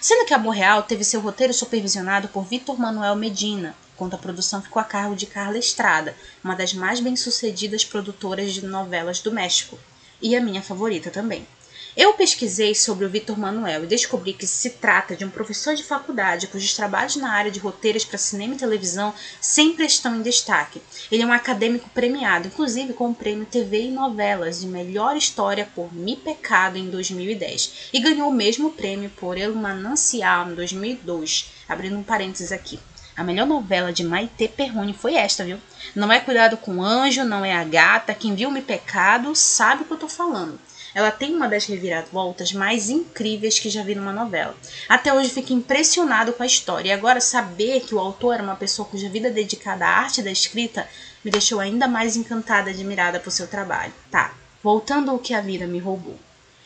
Sendo 0.00 0.24
que 0.24 0.32
Amor 0.32 0.52
Real 0.52 0.84
teve 0.84 1.02
seu 1.02 1.20
roteiro 1.20 1.52
supervisionado 1.52 2.28
por 2.28 2.44
Vitor 2.44 2.78
Manuel 2.78 3.16
Medina, 3.16 3.74
enquanto 4.00 4.14
a 4.14 4.18
produção 4.18 4.62
ficou 4.62 4.80
a 4.80 4.84
cargo 4.84 5.14
de 5.14 5.26
Carla 5.26 5.58
Estrada, 5.58 6.16
uma 6.42 6.56
das 6.56 6.72
mais 6.72 7.00
bem-sucedidas 7.00 7.84
produtoras 7.84 8.54
de 8.54 8.64
novelas 8.64 9.20
do 9.20 9.30
México, 9.30 9.78
e 10.22 10.34
a 10.34 10.40
minha 10.40 10.62
favorita 10.62 11.10
também. 11.10 11.46
Eu 11.94 12.14
pesquisei 12.14 12.74
sobre 12.74 13.04
o 13.04 13.10
Vitor 13.10 13.38
Manuel 13.38 13.84
e 13.84 13.86
descobri 13.86 14.32
que 14.32 14.46
se 14.46 14.70
trata 14.70 15.14
de 15.14 15.22
um 15.22 15.28
professor 15.28 15.74
de 15.74 15.84
faculdade 15.84 16.46
cujos 16.46 16.72
trabalhos 16.72 17.16
na 17.16 17.30
área 17.30 17.50
de 17.50 17.58
roteiros 17.58 18.02
para 18.02 18.16
cinema 18.16 18.54
e 18.54 18.58
televisão 18.58 19.12
sempre 19.38 19.84
estão 19.84 20.16
em 20.16 20.22
destaque. 20.22 20.80
Ele 21.12 21.22
é 21.22 21.26
um 21.26 21.32
acadêmico 21.32 21.90
premiado, 21.90 22.46
inclusive 22.46 22.94
com 22.94 23.10
o 23.10 23.14
prêmio 23.14 23.44
TV 23.44 23.82
e 23.82 23.90
Novelas 23.90 24.60
de 24.60 24.66
Melhor 24.66 25.14
História 25.14 25.68
por 25.74 25.92
Mi 25.92 26.16
Pecado 26.16 26.78
em 26.78 26.88
2010, 26.88 27.90
e 27.92 28.00
ganhou 28.00 28.30
o 28.30 28.34
mesmo 28.34 28.70
prêmio 28.70 29.10
por 29.10 29.36
El 29.36 29.54
Manancial 29.54 30.50
em 30.50 30.54
2002. 30.54 31.50
Abrindo 31.68 31.98
um 31.98 32.02
parênteses 32.02 32.50
aqui. 32.50 32.80
A 33.20 33.22
melhor 33.22 33.46
novela 33.46 33.92
de 33.92 34.02
Maite 34.02 34.48
Perrone 34.48 34.94
foi 34.94 35.14
esta, 35.14 35.44
viu? 35.44 35.58
Não 35.94 36.10
é 36.10 36.18
Cuidado 36.20 36.56
com 36.56 36.82
Anjo, 36.82 37.22
não 37.22 37.44
é 37.44 37.52
A 37.52 37.62
Gata. 37.62 38.14
Quem 38.14 38.34
viu 38.34 38.50
Me 38.50 38.62
Pecado 38.62 39.36
sabe 39.36 39.82
o 39.82 39.84
que 39.84 39.92
eu 39.92 39.98
tô 39.98 40.08
falando. 40.08 40.58
Ela 40.94 41.10
tem 41.10 41.34
uma 41.34 41.46
das 41.46 41.66
reviravoltas 41.66 42.54
mais 42.54 42.88
incríveis 42.88 43.58
que 43.58 43.68
já 43.68 43.82
vi 43.82 43.94
numa 43.94 44.10
novela. 44.10 44.56
Até 44.88 45.12
hoje 45.12 45.28
fico 45.28 45.52
impressionado 45.52 46.32
com 46.32 46.42
a 46.42 46.46
história. 46.46 46.88
E 46.88 46.92
agora 46.92 47.20
saber 47.20 47.80
que 47.82 47.94
o 47.94 47.98
autor 47.98 48.36
era 48.36 48.42
uma 48.42 48.56
pessoa 48.56 48.88
cuja 48.88 49.10
vida 49.10 49.28
é 49.28 49.30
dedicada 49.30 49.84
à 49.84 49.98
arte 49.98 50.22
da 50.22 50.30
escrita 50.30 50.88
me 51.22 51.30
deixou 51.30 51.60
ainda 51.60 51.86
mais 51.86 52.16
encantada 52.16 52.70
e 52.70 52.72
admirada 52.72 53.20
por 53.20 53.30
seu 53.30 53.46
trabalho. 53.46 53.92
Tá, 54.10 54.32
voltando 54.62 55.10
ao 55.10 55.18
que 55.18 55.34
a 55.34 55.42
vida 55.42 55.66
me 55.66 55.78
roubou. 55.78 56.18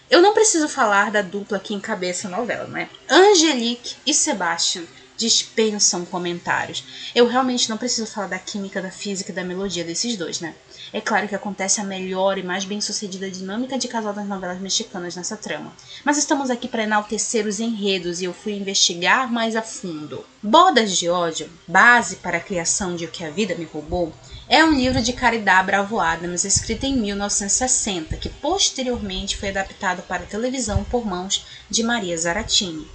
Eu 0.08 0.23
não 0.23 0.32
preciso 0.32 0.68
falar 0.68 1.11
da 1.11 1.20
dupla 1.20 1.58
que 1.58 1.75
encabeça 1.75 2.28
a 2.28 2.30
novela, 2.30 2.68
né? 2.68 2.88
Angelique 3.11 3.96
e 4.06 4.14
Sebastian 4.14 4.84
dispensam 5.16 6.04
comentários. 6.04 6.85
Eu 7.14 7.26
realmente 7.26 7.68
não 7.71 7.76
preciso 7.76 8.06
falar 8.06 8.28
da 8.28 8.38
química, 8.38 8.83
da 8.83 8.90
física 8.90 9.30
e 9.30 9.35
da 9.35 9.44
melodia 9.44 9.85
desses 9.85 10.16
dois, 10.16 10.40
né? 10.40 10.54
É 10.92 11.00
claro 11.00 11.26
que 11.26 11.35
acontece 11.35 11.80
a 11.80 11.85
melhor 11.85 12.38
e 12.38 12.42
mais 12.42 12.64
bem-sucedida 12.64 13.30
dinâmica 13.30 13.78
de 13.78 13.88
casal 13.88 14.12
das 14.12 14.26
novelas 14.26 14.61
mexicanas 14.61 15.16
nessa 15.16 15.37
trama. 15.37 15.73
Mas 16.04 16.18
estamos 16.18 16.50
aqui 16.50 16.68
para 16.68 16.85
enaltecer 16.85 17.47
os 17.47 17.59
enredos 17.59 18.21
e 18.21 18.25
eu 18.25 18.33
fui 18.33 18.52
investigar 18.52 19.33
mais 19.33 19.56
a 19.56 19.62
fundo. 19.62 20.25
Bodas 20.42 20.97
de 20.97 21.09
Ódio, 21.09 21.50
base 21.66 22.16
para 22.16 22.37
a 22.37 22.40
criação 22.40 22.94
de 22.94 23.06
O 23.06 23.11
que 23.11 23.25
a 23.25 23.30
Vida 23.30 23.54
Me 23.54 23.64
Roubou, 23.64 24.12
é 24.49 24.62
um 24.62 24.75
livro 24.75 25.00
de 25.00 25.12
Caridad 25.14 25.64
Bravo 25.64 25.99
Adams 25.99 26.44
escrito 26.44 26.85
em 26.85 26.97
1960, 26.97 28.16
que 28.16 28.28
posteriormente 28.28 29.37
foi 29.37 29.49
adaptado 29.49 30.02
para 30.02 30.26
televisão 30.26 30.85
por 30.85 31.06
mãos 31.06 31.47
de 31.71 31.83
Maria 31.83 32.16
Zaratini. 32.16 32.87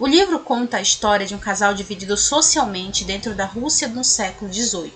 O 0.00 0.06
livro 0.06 0.38
conta 0.38 0.76
a 0.76 0.80
história 0.80 1.26
de 1.26 1.34
um 1.34 1.40
casal 1.40 1.74
dividido 1.74 2.16
socialmente 2.16 3.02
dentro 3.02 3.34
da 3.34 3.44
Rússia 3.44 3.88
no 3.88 4.04
século 4.04 4.52
XVIII. 4.52 4.92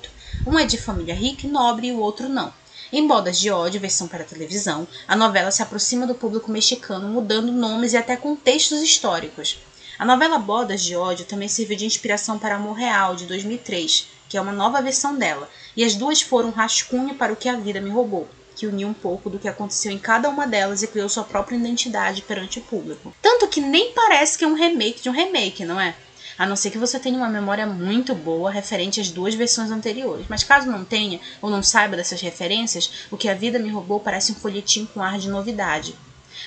Um 0.46 0.56
é 0.56 0.64
de 0.64 0.78
família 0.78 1.12
rica 1.12 1.44
e 1.44 1.50
nobre 1.50 1.88
e 1.88 1.92
o 1.92 1.98
outro 1.98 2.28
não. 2.28 2.54
Em 2.92 3.04
Bodas 3.04 3.40
de 3.40 3.50
Ódio, 3.50 3.80
versão 3.80 4.06
para 4.06 4.22
televisão, 4.22 4.86
a 5.08 5.16
novela 5.16 5.50
se 5.50 5.60
aproxima 5.60 6.06
do 6.06 6.14
público 6.14 6.52
mexicano, 6.52 7.08
mudando 7.08 7.50
nomes 7.50 7.94
e 7.94 7.96
até 7.96 8.16
contextos 8.16 8.80
históricos. 8.80 9.58
A 9.98 10.04
novela 10.06 10.38
Bodas 10.38 10.80
de 10.84 10.94
Ódio 10.94 11.24
também 11.24 11.48
serviu 11.48 11.76
de 11.76 11.84
inspiração 11.84 12.38
para 12.38 12.54
Amor 12.54 12.74
Real, 12.74 13.16
de 13.16 13.26
2003, 13.26 14.06
que 14.28 14.36
é 14.36 14.40
uma 14.40 14.52
nova 14.52 14.80
versão 14.80 15.16
dela, 15.16 15.50
e 15.76 15.82
as 15.82 15.96
duas 15.96 16.22
foram 16.22 16.52
rascunho 16.52 17.16
para 17.16 17.32
o 17.32 17.36
que 17.36 17.48
a 17.48 17.56
vida 17.56 17.80
me 17.80 17.90
roubou 17.90 18.28
que 18.62 18.66
uniu 18.68 18.86
um 18.86 18.94
pouco 18.94 19.28
do 19.28 19.40
que 19.40 19.48
aconteceu 19.48 19.90
em 19.90 19.98
cada 19.98 20.28
uma 20.28 20.46
delas 20.46 20.84
e 20.84 20.86
criou 20.86 21.08
sua 21.08 21.24
própria 21.24 21.56
identidade 21.56 22.22
perante 22.22 22.60
o 22.60 22.62
público. 22.62 23.12
Tanto 23.20 23.48
que 23.48 23.60
nem 23.60 23.92
parece 23.92 24.38
que 24.38 24.44
é 24.44 24.46
um 24.46 24.54
remake 24.54 25.02
de 25.02 25.08
um 25.08 25.12
remake, 25.12 25.64
não 25.64 25.80
é? 25.80 25.96
A 26.38 26.46
não 26.46 26.54
ser 26.54 26.70
que 26.70 26.78
você 26.78 27.00
tenha 27.00 27.16
uma 27.16 27.28
memória 27.28 27.66
muito 27.66 28.14
boa 28.14 28.52
referente 28.52 29.00
às 29.00 29.10
duas 29.10 29.34
versões 29.34 29.72
anteriores. 29.72 30.26
Mas 30.28 30.44
caso 30.44 30.70
não 30.70 30.84
tenha 30.84 31.18
ou 31.40 31.50
não 31.50 31.60
saiba 31.60 31.96
dessas 31.96 32.20
referências, 32.20 33.08
o 33.10 33.16
que 33.16 33.28
a 33.28 33.34
vida 33.34 33.58
me 33.58 33.68
roubou 33.68 33.98
parece 33.98 34.30
um 34.30 34.36
folhetim 34.36 34.86
com 34.94 35.02
ar 35.02 35.18
de 35.18 35.28
novidade. 35.28 35.96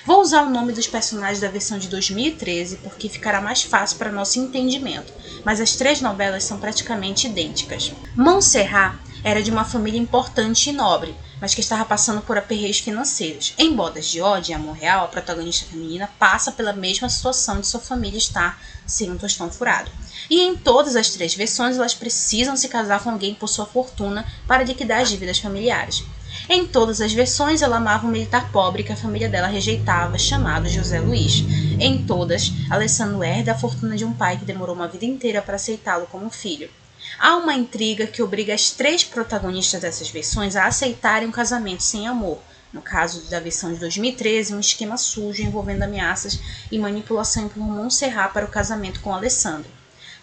Vou 0.04 0.20
usar 0.20 0.42
o 0.42 0.50
nome 0.50 0.72
dos 0.72 0.86
personagens 0.86 1.40
da 1.40 1.48
versão 1.48 1.78
de 1.78 1.88
2013 1.88 2.78
porque 2.78 3.08
ficará 3.08 3.40
mais 3.40 3.62
fácil 3.62 3.96
para 3.98 4.12
nosso 4.12 4.38
entendimento, 4.38 5.12
mas 5.44 5.60
as 5.60 5.74
três 5.76 6.00
novelas 6.00 6.44
são 6.44 6.58
praticamente 6.58 7.26
idênticas. 7.26 7.92
Montserrat 8.14 8.96
era 9.24 9.42
de 9.42 9.50
uma 9.50 9.64
família 9.64 9.98
importante 9.98 10.70
e 10.70 10.72
nobre, 10.72 11.14
mas 11.40 11.54
que 11.54 11.60
estava 11.60 11.84
passando 11.84 12.20
por 12.20 12.38
aperreios 12.38 12.78
financeiros. 12.78 13.54
Em 13.58 13.74
Bodas 13.74 14.06
de 14.06 14.20
Ódio 14.20 14.52
e 14.52 14.54
Amor 14.54 14.76
Real, 14.76 15.04
a 15.04 15.08
protagonista 15.08 15.66
feminina 15.68 16.08
passa 16.18 16.52
pela 16.52 16.72
mesma 16.72 17.08
situação 17.08 17.60
de 17.60 17.66
sua 17.66 17.80
família 17.80 18.18
estar 18.18 18.60
sem 18.86 19.10
um 19.10 19.18
tostão 19.18 19.50
furado. 19.50 19.90
E 20.30 20.40
em 20.40 20.56
todas 20.56 20.94
as 20.94 21.10
três 21.10 21.34
versões, 21.34 21.76
elas 21.76 21.94
precisam 21.94 22.56
se 22.56 22.68
casar 22.68 23.02
com 23.02 23.10
alguém 23.10 23.34
por 23.34 23.48
sua 23.48 23.66
fortuna 23.66 24.24
para 24.46 24.62
liquidar 24.62 25.00
as 25.00 25.10
dívidas 25.10 25.38
familiares. 25.38 26.04
Em 26.48 26.64
todas 26.64 27.00
as 27.00 27.12
versões, 27.12 27.60
ela 27.60 27.78
amava 27.78 28.06
um 28.06 28.10
militar 28.10 28.52
pobre 28.52 28.84
que 28.84 28.92
a 28.92 28.96
família 28.96 29.28
dela 29.28 29.48
rejeitava, 29.48 30.16
chamado 30.16 30.68
José 30.68 31.00
Luiz. 31.00 31.42
Em 31.80 32.06
todas, 32.06 32.52
Alessandro 32.70 33.24
herda 33.24 33.50
a 33.50 33.58
fortuna 33.58 33.96
de 33.96 34.04
um 34.04 34.12
pai 34.12 34.36
que 34.36 34.44
demorou 34.44 34.76
uma 34.76 34.86
vida 34.86 35.04
inteira 35.04 35.42
para 35.42 35.56
aceitá-lo 35.56 36.06
como 36.06 36.30
filho. 36.30 36.70
Há 37.18 37.36
uma 37.36 37.52
intriga 37.52 38.06
que 38.06 38.22
obriga 38.22 38.54
as 38.54 38.70
três 38.70 39.02
protagonistas 39.02 39.80
dessas 39.80 40.08
versões 40.08 40.54
a 40.54 40.66
aceitarem 40.66 41.26
um 41.26 41.32
casamento 41.32 41.82
sem 41.82 42.06
amor. 42.06 42.38
No 42.72 42.80
caso 42.80 43.28
da 43.28 43.40
versão 43.40 43.72
de 43.72 43.80
2013, 43.80 44.54
um 44.54 44.60
esquema 44.60 44.96
sujo 44.96 45.42
envolvendo 45.42 45.82
ameaças 45.82 46.38
e 46.70 46.78
manipulação 46.78 47.48
por 47.48 47.60
Montserrat 47.60 48.32
para 48.32 48.46
o 48.46 48.50
casamento 48.50 49.00
com 49.00 49.12
Alessandro. 49.12 49.70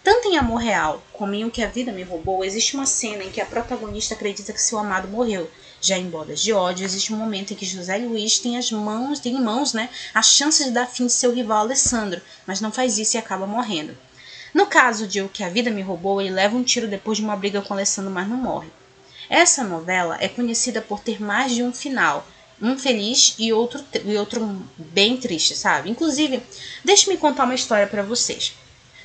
Tanto 0.03 0.27
em 0.27 0.38
Amor 0.38 0.58
Real 0.58 1.01
como 1.13 1.34
em 1.34 1.46
O 1.46 1.51
que 1.51 1.63
a 1.63 1.68
Vida 1.68 1.92
Me 1.92 2.03
Roubou, 2.03 2.44
existe 2.44 2.75
uma 2.75 2.86
cena 2.86 3.24
em 3.24 3.32
que 3.32 3.39
a 3.39 3.46
protagonista 3.46 4.13
acredita 4.13 4.51
que 4.51 4.62
seu 4.62 4.77
amado 4.77 5.08
morreu. 5.08 5.50
Já 5.86 5.98
em 5.98 6.10
Bodas 6.10 6.40
de 6.40 6.54
Ódio, 6.54 6.86
existe 6.86 7.13
um 7.13 7.18
momento 7.18 7.52
em 7.52 7.58
que 7.58 7.66
José 7.66 7.98
Luiz 7.98 8.40
tem 8.40 8.58
as 8.58 8.72
mãos, 8.72 9.20
tem 9.20 9.36
em 9.36 9.42
mãos, 9.42 9.74
né, 9.74 9.90
a 10.13 10.22
chance 10.22 10.63
de 10.63 10.72
dar 10.72 10.88
fim 10.88 11.08
de 11.08 11.12
seu 11.12 11.34
rival 11.34 11.58
Alessandro, 11.58 12.22
mas 12.48 12.62
não 12.62 12.72
faz 12.72 12.98
isso 12.98 13.18
e 13.18 13.20
acaba 13.20 13.46
morrendo. 13.46 13.98
No 14.54 14.66
caso 14.66 15.06
de 15.06 15.22
O 15.22 15.28
que 15.28 15.44
a 15.44 15.50
Vida 15.50 15.70
Me 15.70 15.82
Roubou, 15.82 16.22
ele 16.22 16.30
leva 16.30 16.56
um 16.56 16.63
tiro 16.63 16.88
depois 16.88 17.18
de 17.18 17.24
uma 17.25 17.36
briga 17.36 17.62
com 17.62 17.74
Alessandro, 17.74 18.10
mas 18.10 18.30
não 18.30 18.38
morre. 18.38 18.70
Essa 19.30 19.62
novela 19.62 20.18
é 20.22 20.30
conhecida 20.30 20.82
por 20.82 21.02
ter 21.02 21.22
mais 21.22 21.52
de 21.52 21.62
um 21.62 21.74
final, 21.74 22.25
um 22.62 22.78
feliz 22.78 23.36
e 23.38 23.52
outro, 23.52 23.84
e 24.06 24.16
outro 24.16 24.66
bem 24.78 25.18
triste, 25.18 25.54
sabe? 25.54 25.90
Inclusive, 25.90 26.42
deixe-me 26.86 27.18
contar 27.18 27.44
uma 27.44 27.56
história 27.56 27.88
para 27.88 28.04
vocês. 28.04 28.54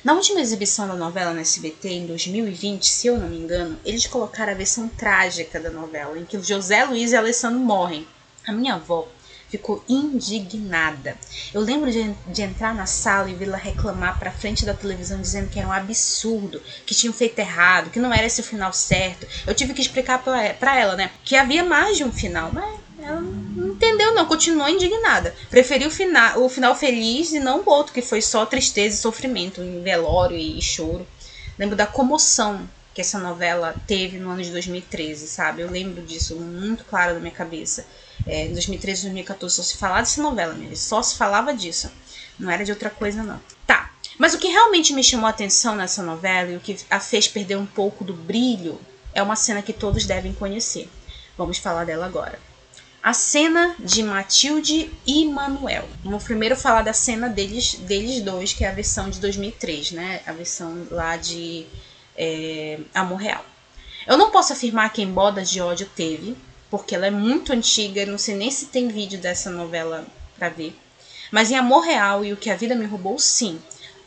Na 0.01 0.13
última 0.13 0.39
exibição 0.39 0.87
da 0.87 0.93
novela 0.95 1.33
no 1.33 1.41
SBT, 1.41 1.89
em 1.89 2.07
2020, 2.07 2.85
se 2.87 3.07
eu 3.07 3.17
não 3.17 3.27
me 3.27 3.37
engano, 3.37 3.77
eles 3.83 4.07
colocaram 4.07 4.53
a 4.53 4.55
versão 4.55 4.87
trágica 4.87 5.59
da 5.59 5.69
novela, 5.69 6.17
em 6.17 6.23
que 6.23 6.41
José 6.41 6.85
Luiz 6.85 7.11
e 7.11 7.17
Alessandro 7.17 7.59
morrem. 7.59 8.07
A 8.47 8.53
minha 8.53 8.75
avó 8.75 9.05
ficou 9.49 9.83
indignada. 9.89 11.17
Eu 11.53 11.59
lembro 11.59 11.91
de, 11.91 12.13
de 12.27 12.41
entrar 12.41 12.73
na 12.73 12.85
sala 12.85 13.29
e 13.29 13.33
vê-la 13.33 13.57
reclamar 13.57 14.17
para 14.17 14.31
frente 14.31 14.65
da 14.65 14.73
televisão 14.73 15.19
dizendo 15.19 15.49
que 15.49 15.59
era 15.59 15.67
um 15.67 15.73
absurdo, 15.73 16.61
que 16.85 16.95
tinham 16.95 17.13
feito 17.13 17.39
errado, 17.39 17.89
que 17.89 17.99
não 17.99 18.13
era 18.13 18.25
esse 18.25 18.39
o 18.39 18.43
final 18.43 18.71
certo. 18.71 19.27
Eu 19.45 19.53
tive 19.53 19.73
que 19.73 19.81
explicar 19.81 20.23
para 20.23 20.79
ela, 20.79 20.95
né, 20.95 21.11
que 21.25 21.35
havia 21.35 21.63
mais 21.63 21.97
de 21.97 22.05
um 22.05 22.11
final, 22.11 22.51
mas 22.53 22.79
ela 23.01 23.19
não 23.19 23.68
entendeu, 23.79 24.13
não, 24.13 24.25
continuou 24.25 24.67
indignada. 24.67 25.33
Preferiu 25.49 25.87
o 25.87 25.91
final, 25.91 26.43
o 26.43 26.49
final 26.49 26.75
feliz 26.75 27.31
e 27.31 27.39
não 27.39 27.61
o 27.61 27.69
outro, 27.69 27.93
que 27.93 28.01
foi 28.01 28.21
só 28.21 28.45
tristeza 28.45 28.97
e 28.97 28.99
sofrimento, 28.99 29.61
em 29.61 29.81
velório 29.81 30.37
e 30.37 30.61
choro. 30.61 31.07
Lembro 31.57 31.77
da 31.77 31.87
comoção 31.87 32.69
que 32.93 32.99
essa 32.99 33.17
novela 33.17 33.73
teve 33.87 34.17
no 34.17 34.29
ano 34.29 34.43
de 34.43 34.51
2013, 34.51 35.27
sabe? 35.27 35.61
Eu 35.61 35.71
lembro 35.71 36.03
disso 36.03 36.35
muito 36.35 36.83
claro 36.83 37.13
na 37.13 37.19
minha 37.21 37.31
cabeça. 37.31 37.85
É, 38.27 38.47
em 38.47 38.51
2013 38.51 39.03
2014 39.03 39.55
só 39.55 39.63
se 39.63 39.77
falava 39.77 40.01
dessa 40.01 40.21
novela, 40.21 40.53
mesmo, 40.53 40.75
só 40.75 41.01
se 41.01 41.15
falava 41.15 41.53
disso. 41.53 41.89
Não 42.37 42.51
era 42.51 42.65
de 42.65 42.71
outra 42.71 42.89
coisa, 42.89 43.23
não. 43.23 43.39
Tá. 43.65 43.91
Mas 44.17 44.33
o 44.33 44.37
que 44.37 44.47
realmente 44.47 44.91
me 44.91 45.03
chamou 45.03 45.27
a 45.27 45.29
atenção 45.29 45.75
nessa 45.75 46.03
novela 46.03 46.51
e 46.51 46.57
o 46.57 46.59
que 46.59 46.77
a 46.89 46.99
fez 46.99 47.27
perder 47.27 47.57
um 47.57 47.65
pouco 47.65 48.03
do 48.03 48.13
brilho 48.13 48.79
é 49.13 49.23
uma 49.23 49.37
cena 49.37 49.61
que 49.61 49.71
todos 49.71 50.05
devem 50.05 50.33
conhecer. 50.33 50.89
Vamos 51.37 51.57
falar 51.57 51.85
dela 51.85 52.05
agora 52.05 52.48
a 53.01 53.13
cena 53.13 53.75
de 53.79 54.03
Matilde 54.03 54.91
e 55.05 55.25
Manuel. 55.25 55.87
Vamos 56.03 56.23
primeiro 56.23 56.55
falar 56.55 56.81
da 56.81 56.93
cena 56.93 57.29
deles, 57.29 57.75
deles 57.75 58.21
dois, 58.21 58.53
que 58.53 58.65
é 58.65 58.69
a 58.69 58.73
versão 58.73 59.09
de 59.09 59.19
2003, 59.19 59.91
né? 59.91 60.21
A 60.25 60.33
versão 60.33 60.85
lá 60.91 61.15
de 61.15 61.65
é, 62.17 62.79
Amor 62.93 63.17
Real. 63.17 63.45
Eu 64.05 64.17
não 64.17 64.31
posso 64.31 64.53
afirmar 64.53 64.91
que 64.91 65.01
em 65.01 65.11
Bodas 65.11 65.49
de 65.49 65.61
Ódio 65.61 65.89
teve, 65.95 66.35
porque 66.69 66.93
ela 66.93 67.07
é 67.07 67.11
muito 67.11 67.53
antiga, 67.53 68.05
não 68.05 68.17
sei 68.17 68.35
nem 68.35 68.51
se 68.51 68.67
tem 68.67 68.87
vídeo 68.89 69.19
dessa 69.19 69.49
novela 69.49 70.05
para 70.37 70.49
ver. 70.49 70.75
Mas 71.31 71.51
em 71.51 71.55
Amor 71.55 71.81
Real 71.81 72.25
e 72.25 72.33
O 72.33 72.37
que 72.37 72.49
a 72.49 72.55
Vida 72.55 72.75
Me 72.75 72.85
Roubou, 72.85 73.17
sim 73.19 73.59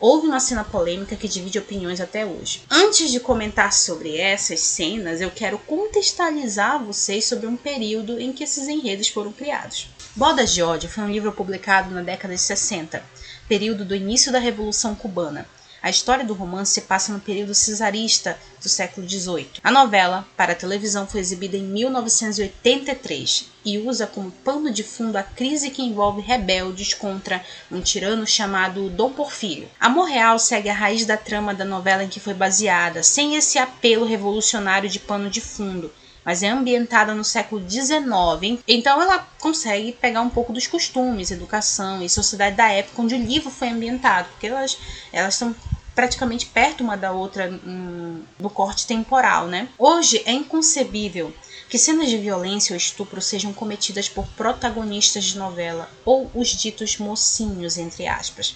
houve 0.03 0.27
uma 0.27 0.41
cena 0.41 0.65
polêmica 0.65 1.15
que 1.15 1.29
divide 1.29 1.57
opiniões 1.57 2.01
até 2.01 2.25
hoje. 2.25 2.63
Antes 2.69 3.09
de 3.09 3.21
comentar 3.21 3.71
sobre 3.71 4.17
essas 4.17 4.59
cenas, 4.59 5.21
eu 5.21 5.31
quero 5.31 5.57
contextualizar 5.57 6.83
vocês 6.83 7.23
sobre 7.23 7.47
um 7.47 7.55
período 7.55 8.19
em 8.19 8.33
que 8.33 8.43
esses 8.43 8.67
enredos 8.67 9.07
foram 9.07 9.31
criados. 9.31 9.87
Bodas 10.13 10.53
de 10.53 10.61
Ódio 10.61 10.89
foi 10.89 11.05
um 11.05 11.09
livro 11.09 11.31
publicado 11.31 11.95
na 11.95 12.01
década 12.01 12.35
de 12.35 12.41
60, 12.41 13.01
período 13.47 13.85
do 13.85 13.95
início 13.95 14.29
da 14.29 14.39
Revolução 14.39 14.93
Cubana, 14.93 15.47
a 15.83 15.89
história 15.89 16.23
do 16.23 16.33
romance 16.33 16.71
se 16.71 16.81
passa 16.81 17.11
no 17.11 17.19
período 17.19 17.53
cesarista 17.53 18.39
do 18.61 18.69
século 18.69 19.07
XVIII. 19.07 19.49
A 19.61 19.69
novela, 19.69 20.25
para 20.37 20.53
a 20.53 20.55
televisão, 20.55 21.05
foi 21.05 21.19
exibida 21.19 21.57
em 21.57 21.63
1983 21.63 23.49
e 23.65 23.77
usa 23.77 24.07
como 24.07 24.31
pano 24.31 24.71
de 24.71 24.81
fundo 24.81 25.17
a 25.17 25.23
crise 25.23 25.69
que 25.69 25.81
envolve 25.81 26.21
rebeldes 26.21 26.93
contra 26.93 27.43
um 27.69 27.81
tirano 27.81 28.25
chamado 28.25 28.89
Dom 28.89 29.11
Porfírio. 29.11 29.67
Amor 29.77 30.05
Real 30.05 30.39
segue 30.39 30.69
a 30.69 30.73
raiz 30.73 31.05
da 31.05 31.17
trama 31.17 31.53
da 31.53 31.65
novela 31.65 32.05
em 32.05 32.09
que 32.09 32.19
foi 32.21 32.33
baseada, 32.33 33.03
sem 33.03 33.35
esse 33.35 33.59
apelo 33.59 34.05
revolucionário 34.05 34.89
de 34.89 35.01
pano 35.01 35.29
de 35.29 35.41
fundo 35.41 35.91
mas 36.25 36.41
é 36.41 36.47
ambientada 36.47 37.13
no 37.13 37.23
século 37.23 37.61
XIX. 37.69 38.61
Então 38.67 39.01
ela 39.01 39.27
consegue 39.39 39.91
pegar 39.91 40.21
um 40.21 40.29
pouco 40.29 40.53
dos 40.53 40.67
costumes, 40.67 41.31
educação 41.31 42.01
e 42.01 42.09
sociedade 42.09 42.55
da 42.55 42.69
época 42.71 43.01
onde 43.01 43.15
o 43.15 43.17
livro 43.17 43.49
foi 43.49 43.69
ambientado, 43.69 44.29
porque 44.29 44.47
elas, 44.47 44.77
elas 45.11 45.33
estão 45.33 45.53
praticamente 45.95 46.45
perto 46.47 46.83
uma 46.83 46.97
da 46.97 47.11
outra 47.11 47.49
hum, 47.65 48.23
no 48.39 48.49
corte 48.49 48.87
temporal, 48.87 49.47
né? 49.47 49.69
Hoje 49.77 50.21
é 50.25 50.31
inconcebível 50.31 51.33
que 51.69 51.77
cenas 51.77 52.09
de 52.09 52.17
violência 52.17 52.73
ou 52.73 52.77
estupro 52.77 53.21
sejam 53.21 53.53
cometidas 53.53 54.07
por 54.07 54.27
protagonistas 54.29 55.25
de 55.25 55.37
novela 55.37 55.89
ou 56.05 56.29
os 56.33 56.49
ditos 56.49 56.97
mocinhos, 56.97 57.77
entre 57.77 58.07
aspas. 58.07 58.55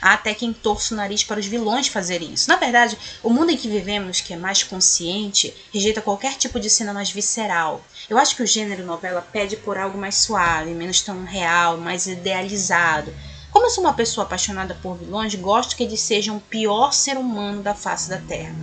Há 0.00 0.12
até 0.14 0.32
quem 0.32 0.52
torça 0.52 0.94
o 0.94 0.96
nariz 0.96 1.24
para 1.24 1.40
os 1.40 1.46
vilões 1.46 1.88
fazerem 1.88 2.32
isso. 2.32 2.48
Na 2.48 2.56
verdade, 2.56 2.96
o 3.22 3.30
mundo 3.30 3.50
em 3.50 3.56
que 3.56 3.68
vivemos, 3.68 4.20
que 4.20 4.32
é 4.32 4.36
mais 4.36 4.62
consciente, 4.62 5.52
rejeita 5.72 6.00
qualquer 6.00 6.34
tipo 6.36 6.60
de 6.60 6.70
cena 6.70 6.92
mais 6.92 7.10
visceral. 7.10 7.82
Eu 8.08 8.16
acho 8.18 8.36
que 8.36 8.42
o 8.42 8.46
gênero 8.46 8.84
novela 8.84 9.26
pede 9.32 9.56
por 9.56 9.76
algo 9.76 9.98
mais 9.98 10.16
suave, 10.16 10.70
menos 10.70 11.00
tão 11.00 11.24
real, 11.24 11.78
mais 11.78 12.06
idealizado. 12.06 13.12
Como 13.50 13.66
eu 13.66 13.70
sou 13.70 13.84
uma 13.84 13.94
pessoa 13.94 14.24
apaixonada 14.24 14.74
por 14.82 14.96
vilões, 14.96 15.34
gosto 15.34 15.74
que 15.76 15.82
eles 15.82 16.00
sejam 16.00 16.36
o 16.36 16.40
pior 16.40 16.92
ser 16.92 17.16
humano 17.16 17.62
da 17.62 17.74
face 17.74 18.08
da 18.08 18.18
Terra. 18.18 18.54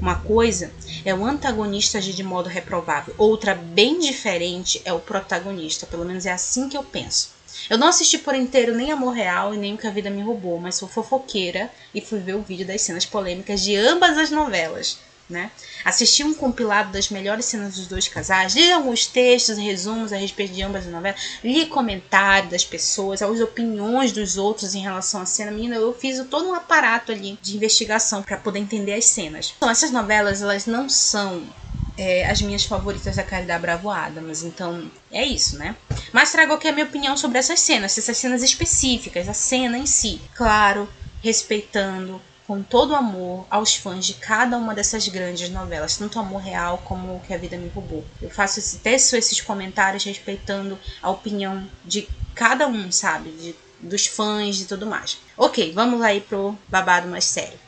Uma 0.00 0.16
coisa 0.16 0.72
é 1.04 1.14
o 1.14 1.24
antagonista 1.24 1.98
agir 1.98 2.12
de 2.12 2.22
modo 2.22 2.48
reprovável, 2.48 3.14
outra 3.16 3.54
bem 3.54 3.98
diferente 3.98 4.82
é 4.84 4.92
o 4.92 5.00
protagonista, 5.00 5.86
pelo 5.86 6.04
menos 6.04 6.26
é 6.26 6.32
assim 6.32 6.68
que 6.68 6.76
eu 6.76 6.82
penso. 6.82 7.30
Eu 7.70 7.78
não 7.78 7.88
assisti 7.88 8.18
por 8.18 8.34
inteiro 8.34 8.74
nem 8.74 8.90
Amor 8.90 9.12
Real 9.12 9.54
e 9.54 9.56
nem 9.56 9.74
O 9.74 9.78
que 9.78 9.86
a 9.86 9.90
Vida 9.90 10.10
Me 10.10 10.20
Roubou, 10.20 10.58
mas 10.60 10.74
sou 10.74 10.88
fofoqueira 10.88 11.70
e 11.94 12.00
fui 12.00 12.18
ver 12.18 12.34
o 12.34 12.42
vídeo 12.42 12.66
das 12.66 12.82
cenas 12.82 13.06
polêmicas 13.06 13.62
de 13.62 13.76
ambas 13.76 14.18
as 14.18 14.30
novelas. 14.30 14.98
Né? 15.28 15.50
Assisti 15.84 16.22
um 16.22 16.34
compilado 16.34 16.92
das 16.92 17.08
melhores 17.08 17.46
cenas 17.46 17.76
dos 17.76 17.86
dois 17.86 18.06
casais, 18.06 18.54
li 18.54 18.70
alguns 18.70 19.06
textos 19.06 19.56
e 19.56 19.62
resumos 19.62 20.12
a 20.12 20.16
respeito 20.16 20.52
de 20.52 20.62
ambas 20.62 20.84
as 20.84 20.92
novelas, 20.92 21.38
li 21.42 21.64
comentários 21.64 22.50
das 22.50 22.62
pessoas, 22.62 23.22
as 23.22 23.40
opiniões 23.40 24.12
dos 24.12 24.36
outros 24.36 24.74
em 24.74 24.82
relação 24.82 25.22
à 25.22 25.26
cena. 25.26 25.50
Menina, 25.50 25.76
eu 25.76 25.94
fiz 25.94 26.22
todo 26.28 26.46
um 26.46 26.54
aparato 26.54 27.10
ali 27.10 27.38
de 27.40 27.56
investigação 27.56 28.22
para 28.22 28.36
poder 28.36 28.58
entender 28.58 28.92
as 28.92 29.06
cenas. 29.06 29.54
Então, 29.56 29.70
essas 29.70 29.90
novelas, 29.90 30.42
elas 30.42 30.66
não 30.66 30.90
são 30.90 31.42
é, 31.96 32.28
as 32.28 32.42
minhas 32.42 32.64
favoritas 32.64 33.16
da 33.16 33.22
Caridade 33.22 33.62
Bravo 33.62 33.90
Adams. 33.90 34.42
Então, 34.42 34.90
é 35.10 35.24
isso, 35.24 35.56
né? 35.56 35.76
Mas 36.12 36.32
trago 36.32 36.52
aqui 36.52 36.68
a 36.68 36.72
minha 36.72 36.86
opinião 36.86 37.16
sobre 37.16 37.38
essas 37.38 37.60
cenas, 37.60 37.96
essas 37.96 38.16
cenas 38.16 38.42
específicas, 38.42 39.28
a 39.28 39.34
cena 39.34 39.78
em 39.78 39.86
si. 39.86 40.20
Claro, 40.34 40.88
respeitando 41.22 42.20
com 42.46 42.62
todo 42.62 42.94
amor 42.94 43.46
aos 43.50 43.74
fãs 43.74 44.04
de 44.04 44.14
cada 44.14 44.56
uma 44.58 44.74
dessas 44.74 45.08
grandes 45.08 45.48
novelas, 45.48 45.96
tanto 45.96 46.18
Amor 46.18 46.42
Real 46.42 46.78
como 46.84 47.20
Que 47.20 47.32
a 47.32 47.38
Vida 47.38 47.56
Me 47.56 47.68
Roubou. 47.68 48.04
Eu 48.20 48.30
faço 48.30 48.58
esse, 48.58 48.78
teço 48.78 49.16
esses 49.16 49.40
comentários 49.40 50.04
respeitando 50.04 50.78
a 51.02 51.10
opinião 51.10 51.66
de 51.84 52.08
cada 52.34 52.66
um, 52.66 52.92
sabe? 52.92 53.30
De, 53.30 53.56
dos 53.80 54.06
fãs 54.06 54.60
e 54.60 54.66
tudo 54.66 54.86
mais. 54.86 55.18
Ok, 55.36 55.72
vamos 55.72 56.02
aí 56.02 56.20
pro 56.20 56.58
babado 56.68 57.08
mais 57.08 57.24
sério. 57.24 57.58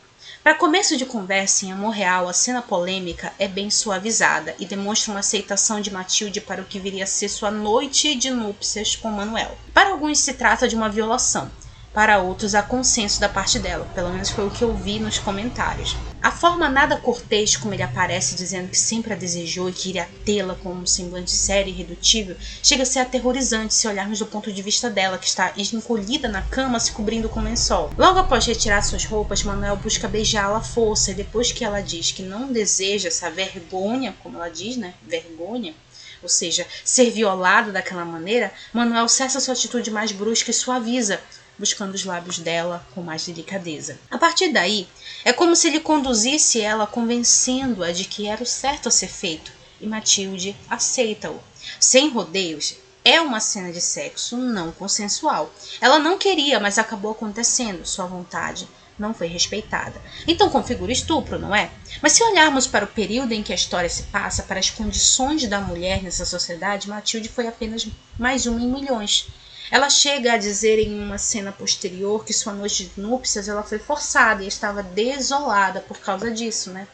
Para 0.42 0.54
começo 0.54 0.97
de 0.97 1.04
conversa 1.04 1.66
em 1.66 1.73
Amor 1.73 1.90
Real, 1.90 2.28
a 2.28 2.33
cena 2.33 2.62
polêmica 2.62 3.33
é 3.38 3.49
bem 3.49 3.68
suavizada 3.68 4.54
e 4.61 4.66
demonstra 4.66 5.11
uma 5.11 5.21
aceitação 5.21 5.80
de 5.80 5.90
Matilde 5.90 6.40
para 6.40 6.62
o 6.62 6.64
que 6.64 6.78
viria 6.78 7.02
a 7.02 7.06
ser 7.06 7.28
sua 7.28 7.50
noite 7.50 8.14
de 8.14 8.30
núpcias 8.30 8.95
com 8.95 9.11
Manuel. 9.11 9.59
Para 9.75 9.90
alguns 9.90 10.21
se 10.21 10.35
trata 10.35 10.68
de 10.68 10.76
uma 10.76 10.88
violação, 10.88 11.50
para 11.96 12.18
outros 12.18 12.54
há 12.54 12.62
consenso 12.62 13.18
da 13.18 13.26
parte 13.26 13.58
dela, 13.58 13.88
pelo 13.94 14.10
menos 14.10 14.28
foi 14.28 14.46
o 14.46 14.50
que 14.50 14.60
eu 14.60 14.76
vi 14.76 14.98
nos 14.98 15.18
comentários. 15.18 15.96
A 16.22 16.30
forma 16.30 16.68
nada 16.68 16.98
cortês 16.98 17.56
como 17.56 17.72
ele 17.72 17.82
aparece 17.82 18.34
dizendo 18.34 18.68
que 18.68 18.78
sempre 18.78 19.14
a 19.14 19.16
desejou 19.16 19.70
e 19.70 19.72
que 19.72 19.88
iria 19.88 20.06
tê-la 20.22 20.54
com 20.56 20.74
um 20.74 20.84
semblante 20.84 21.30
sério 21.30 21.70
e 21.70 21.72
irredutível 21.72 22.36
chega 22.62 22.82
a 22.82 22.86
ser 22.86 22.98
aterrorizante 22.98 23.72
se 23.72 23.88
olharmos 23.88 24.18
do 24.18 24.26
ponto 24.26 24.52
de 24.52 24.60
vista 24.60 24.90
dela, 24.90 25.16
que 25.16 25.26
está 25.26 25.54
encolhida 25.56 26.28
na 26.28 26.42
cama 26.42 26.78
se 26.78 26.92
cobrindo 26.92 27.30
com 27.30 27.40
lençol. 27.40 27.90
Logo 27.96 28.18
após 28.18 28.44
retirar 28.44 28.82
suas 28.82 29.06
roupas, 29.06 29.42
Manuel 29.42 29.76
busca 29.76 30.06
beijá-la 30.06 30.58
à 30.58 30.62
força 30.62 31.12
e 31.12 31.14
depois 31.14 31.50
que 31.50 31.64
ela 31.64 31.80
diz 31.80 32.12
que 32.12 32.20
não 32.20 32.52
deseja 32.52 33.08
essa 33.08 33.30
vergonha, 33.30 34.14
como 34.22 34.36
ela 34.36 34.50
diz, 34.50 34.76
né? 34.76 34.92
Vergonha, 35.08 35.74
ou 36.22 36.28
seja, 36.28 36.66
ser 36.84 37.10
violado 37.10 37.72
daquela 37.72 38.04
maneira, 38.04 38.52
Manuel 38.72 39.08
cessa 39.08 39.40
sua 39.40 39.54
atitude 39.54 39.90
mais 39.90 40.12
brusca 40.12 40.50
e 40.50 40.54
suaviza, 40.54 41.20
buscando 41.58 41.94
os 41.94 42.04
lábios 42.04 42.38
dela 42.38 42.86
com 42.94 43.02
mais 43.02 43.25
delicadeza. 43.26 43.98
A 44.10 44.18
partir 44.18 44.52
daí, 44.52 44.88
é 45.25 45.32
como 45.32 45.56
se 45.56 45.68
ele 45.68 45.80
conduzisse 45.80 46.60
ela 46.60 46.86
convencendo-a 46.86 47.92
de 47.92 48.04
que 48.04 48.26
era 48.26 48.42
o 48.42 48.46
certo 48.46 48.88
a 48.88 48.90
ser 48.90 49.08
feito, 49.08 49.52
e 49.80 49.86
Matilde 49.86 50.56
aceita-o. 50.68 51.40
Sem 51.80 52.10
rodeios, 52.10 52.76
é 53.04 53.20
uma 53.20 53.40
cena 53.40 53.72
de 53.72 53.80
sexo 53.80 54.36
não 54.36 54.72
consensual. 54.72 55.52
Ela 55.80 55.98
não 55.98 56.18
queria, 56.18 56.58
mas 56.58 56.78
acabou 56.78 57.12
acontecendo, 57.12 57.86
sua 57.86 58.06
vontade 58.06 58.68
não 58.98 59.12
foi 59.12 59.26
respeitada. 59.26 60.00
Então 60.26 60.50
configura 60.50 60.90
estupro, 60.90 61.38
não 61.38 61.54
é? 61.54 61.70
Mas 62.02 62.12
se 62.12 62.22
olharmos 62.22 62.66
para 62.66 62.84
o 62.84 62.88
período 62.88 63.32
em 63.32 63.42
que 63.42 63.52
a 63.52 63.54
história 63.54 63.88
se 63.88 64.04
passa, 64.04 64.42
para 64.42 64.58
as 64.58 64.70
condições 64.70 65.46
da 65.46 65.60
mulher 65.60 66.02
nessa 66.02 66.25
sociedade, 66.25 66.88
Matilde 66.88 67.28
foi 67.28 67.46
apenas 67.46 67.86
mais 68.18 68.46
uma 68.46 68.60
em 68.60 68.66
milhões. 68.66 69.28
Ela 69.70 69.90
chega 69.90 70.32
a 70.32 70.38
dizer 70.38 70.78
em 70.78 71.00
uma 71.00 71.18
cena 71.18 71.52
posterior 71.52 72.25
que 72.25 72.32
sua 72.32 72.52
noite 72.52 72.87
de 72.87 73.00
núpcias 73.00 73.49
ela 73.49 73.62
foi 73.62 73.78
forçada 73.78 74.44
e 74.44 74.49
estava 74.49 74.82
desolada 74.82 75.80
por 75.80 75.99
causa 75.99 76.30
disso, 76.30 76.70
né? 76.70 76.87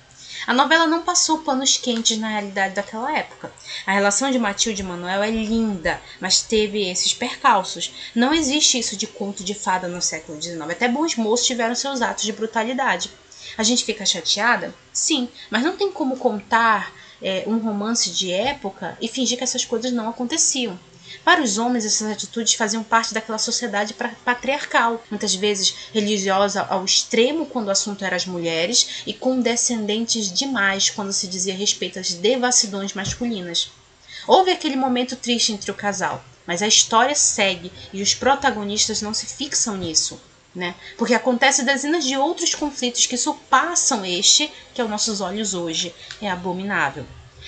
A 0.46 0.52
novela 0.52 0.86
não 0.86 1.02
passou 1.02 1.38
panos 1.38 1.76
quentes 1.76 2.18
na 2.18 2.28
realidade 2.28 2.74
daquela 2.74 3.16
época. 3.16 3.52
A 3.86 3.92
relação 3.92 4.30
de 4.30 4.38
Matilde 4.38 4.82
e 4.82 4.84
Manuel 4.84 5.22
é 5.22 5.30
linda, 5.30 6.00
mas 6.20 6.42
teve 6.42 6.88
esses 6.90 7.14
percalços. 7.14 7.92
Não 8.14 8.34
existe 8.34 8.78
isso 8.78 8.96
de 8.96 9.06
conto 9.06 9.44
de 9.44 9.54
fada 9.54 9.86
no 9.86 10.02
século 10.02 10.40
XIX. 10.42 10.62
Até 10.62 10.88
bons 10.88 11.14
moços 11.14 11.46
tiveram 11.46 11.76
seus 11.76 12.02
atos 12.02 12.24
de 12.24 12.32
brutalidade. 12.32 13.10
A 13.56 13.62
gente 13.62 13.84
fica 13.84 14.04
chateada? 14.04 14.74
Sim, 14.92 15.28
mas 15.48 15.62
não 15.62 15.76
tem 15.76 15.92
como 15.92 16.16
contar 16.16 16.92
é, 17.20 17.44
um 17.46 17.58
romance 17.58 18.10
de 18.10 18.32
época 18.32 18.96
e 19.00 19.06
fingir 19.06 19.38
que 19.38 19.44
essas 19.44 19.64
coisas 19.64 19.92
não 19.92 20.08
aconteciam. 20.08 20.78
Para 21.24 21.42
os 21.42 21.58
homens, 21.58 21.84
essas 21.84 22.10
atitudes 22.10 22.54
faziam 22.54 22.82
parte 22.82 23.14
daquela 23.14 23.38
sociedade 23.38 23.94
patriarcal, 24.24 25.02
muitas 25.10 25.34
vezes 25.34 25.74
religiosa 25.92 26.62
ao 26.62 26.84
extremo 26.84 27.46
quando 27.46 27.68
o 27.68 27.70
assunto 27.70 28.04
era 28.04 28.16
as 28.16 28.26
mulheres 28.26 29.02
e 29.06 29.12
condescendentes 29.12 30.32
demais 30.32 30.90
quando 30.90 31.12
se 31.12 31.26
dizia 31.26 31.54
respeito 31.54 31.98
às 31.98 32.12
devassidões 32.14 32.94
masculinas. 32.94 33.70
Houve 34.26 34.50
aquele 34.50 34.76
momento 34.76 35.16
triste 35.16 35.52
entre 35.52 35.70
o 35.70 35.74
casal, 35.74 36.24
mas 36.46 36.62
a 36.62 36.66
história 36.66 37.14
segue 37.14 37.72
e 37.92 38.02
os 38.02 38.14
protagonistas 38.14 39.02
não 39.02 39.14
se 39.14 39.26
fixam 39.26 39.76
nisso. 39.76 40.20
Né? 40.54 40.74
Porque 40.98 41.14
acontece 41.14 41.64
dezenas 41.64 42.04
de 42.04 42.14
outros 42.14 42.54
conflitos 42.54 43.06
que 43.06 43.16
surpassam 43.16 44.04
este, 44.04 44.52
que 44.74 44.82
aos 44.82 44.90
nossos 44.90 45.22
olhos 45.22 45.54
hoje 45.54 45.94
é 46.20 46.30
abominável. 46.30 47.06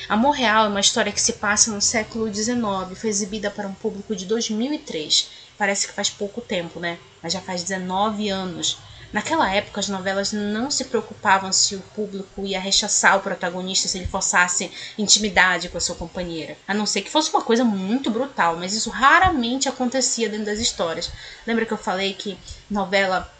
Amor 0.09 0.33
Real 0.33 0.67
é 0.67 0.69
uma 0.69 0.81
história 0.81 1.13
que 1.13 1.21
se 1.21 1.35
passa 1.35 1.71
no 1.71 1.81
século 1.81 2.33
XIX, 2.33 2.57
foi 2.97 3.11
exibida 3.11 3.51
para 3.51 3.69
um 3.69 3.75
público 3.75 4.15
de 4.15 4.27
2003. 4.27 5.29
Parece 5.57 5.87
que 5.87 5.93
faz 5.93 6.11
pouco 6.11 6.41
tempo, 6.41 6.81
né? 6.81 6.99
Mas 7.23 7.33
já 7.33 7.41
faz 7.41 7.63
19 7.63 8.29
anos. 8.29 8.79
Naquela 9.15 9.49
época, 9.55 9.79
as 9.79 9.89
novelas 9.89 10.33
não 10.33 10.73
se 10.73 10.87
preocupavam 10.87 11.53
se 11.53 11.77
o 11.77 11.81
público 11.95 12.45
ia 12.45 12.59
rechaçar 12.59 13.17
o 13.17 13.21
protagonista 13.21 13.87
se 13.87 13.97
ele 13.97 14.09
forçasse 14.09 14.73
intimidade 14.99 15.69
com 15.69 15.79
a 15.79 15.81
sua 15.81 15.95
companheira. 15.95 16.57
A 16.67 16.75
não 16.75 16.85
ser 16.85 17.03
que 17.03 17.11
fosse 17.11 17.31
uma 17.31 17.41
coisa 17.41 17.65
muito 17.65 18.11
brutal, 18.11 18.57
mas 18.57 18.75
isso 18.75 18.91
raramente 18.91 19.69
acontecia 19.69 20.29
dentro 20.29 20.47
das 20.47 20.59
histórias. 20.59 21.13
Lembra 21.47 21.65
que 21.65 21.73
eu 21.73 21.79
falei 21.79 22.13
que 22.15 22.37
novela 22.69 23.33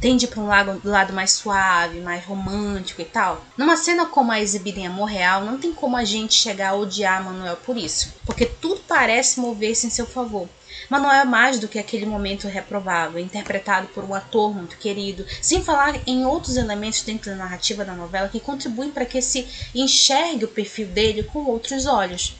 tende 0.00 0.26
para 0.26 0.40
um 0.40 0.46
lado, 0.46 0.80
lado 0.84 1.12
mais 1.12 1.32
suave, 1.32 2.00
mais 2.00 2.24
romântico 2.24 3.00
e 3.02 3.04
tal. 3.04 3.44
Numa 3.56 3.76
cena 3.76 4.06
como 4.06 4.32
a 4.32 4.40
exibida 4.40 4.80
em 4.80 4.86
Amor 4.86 5.06
Real, 5.06 5.44
não 5.44 5.58
tem 5.58 5.72
como 5.72 5.96
a 5.96 6.04
gente 6.04 6.34
chegar 6.34 6.70
a 6.70 6.76
odiar 6.76 7.24
Manuel 7.24 7.56
por 7.56 7.76
isso, 7.76 8.14
porque 8.24 8.46
tudo 8.46 8.80
parece 8.86 9.40
mover-se 9.40 9.86
em 9.86 9.90
seu 9.90 10.06
favor. 10.06 10.48
Manuel 10.88 11.20
é 11.20 11.24
mais 11.24 11.58
do 11.58 11.68
que 11.68 11.78
aquele 11.78 12.06
momento 12.06 12.48
reprovável, 12.48 13.20
interpretado 13.20 13.88
por 13.88 14.04
um 14.04 14.14
ator 14.14 14.54
muito 14.54 14.78
querido, 14.78 15.26
sem 15.42 15.62
falar 15.62 16.00
em 16.06 16.24
outros 16.24 16.56
elementos 16.56 17.02
dentro 17.02 17.30
da 17.30 17.36
narrativa 17.36 17.84
da 17.84 17.94
novela 17.94 18.28
que 18.28 18.40
contribuem 18.40 18.90
para 18.90 19.04
que 19.04 19.20
se 19.20 19.46
enxergue 19.74 20.44
o 20.44 20.48
perfil 20.48 20.86
dele 20.86 21.22
com 21.24 21.40
outros 21.44 21.84
olhos. 21.84 22.36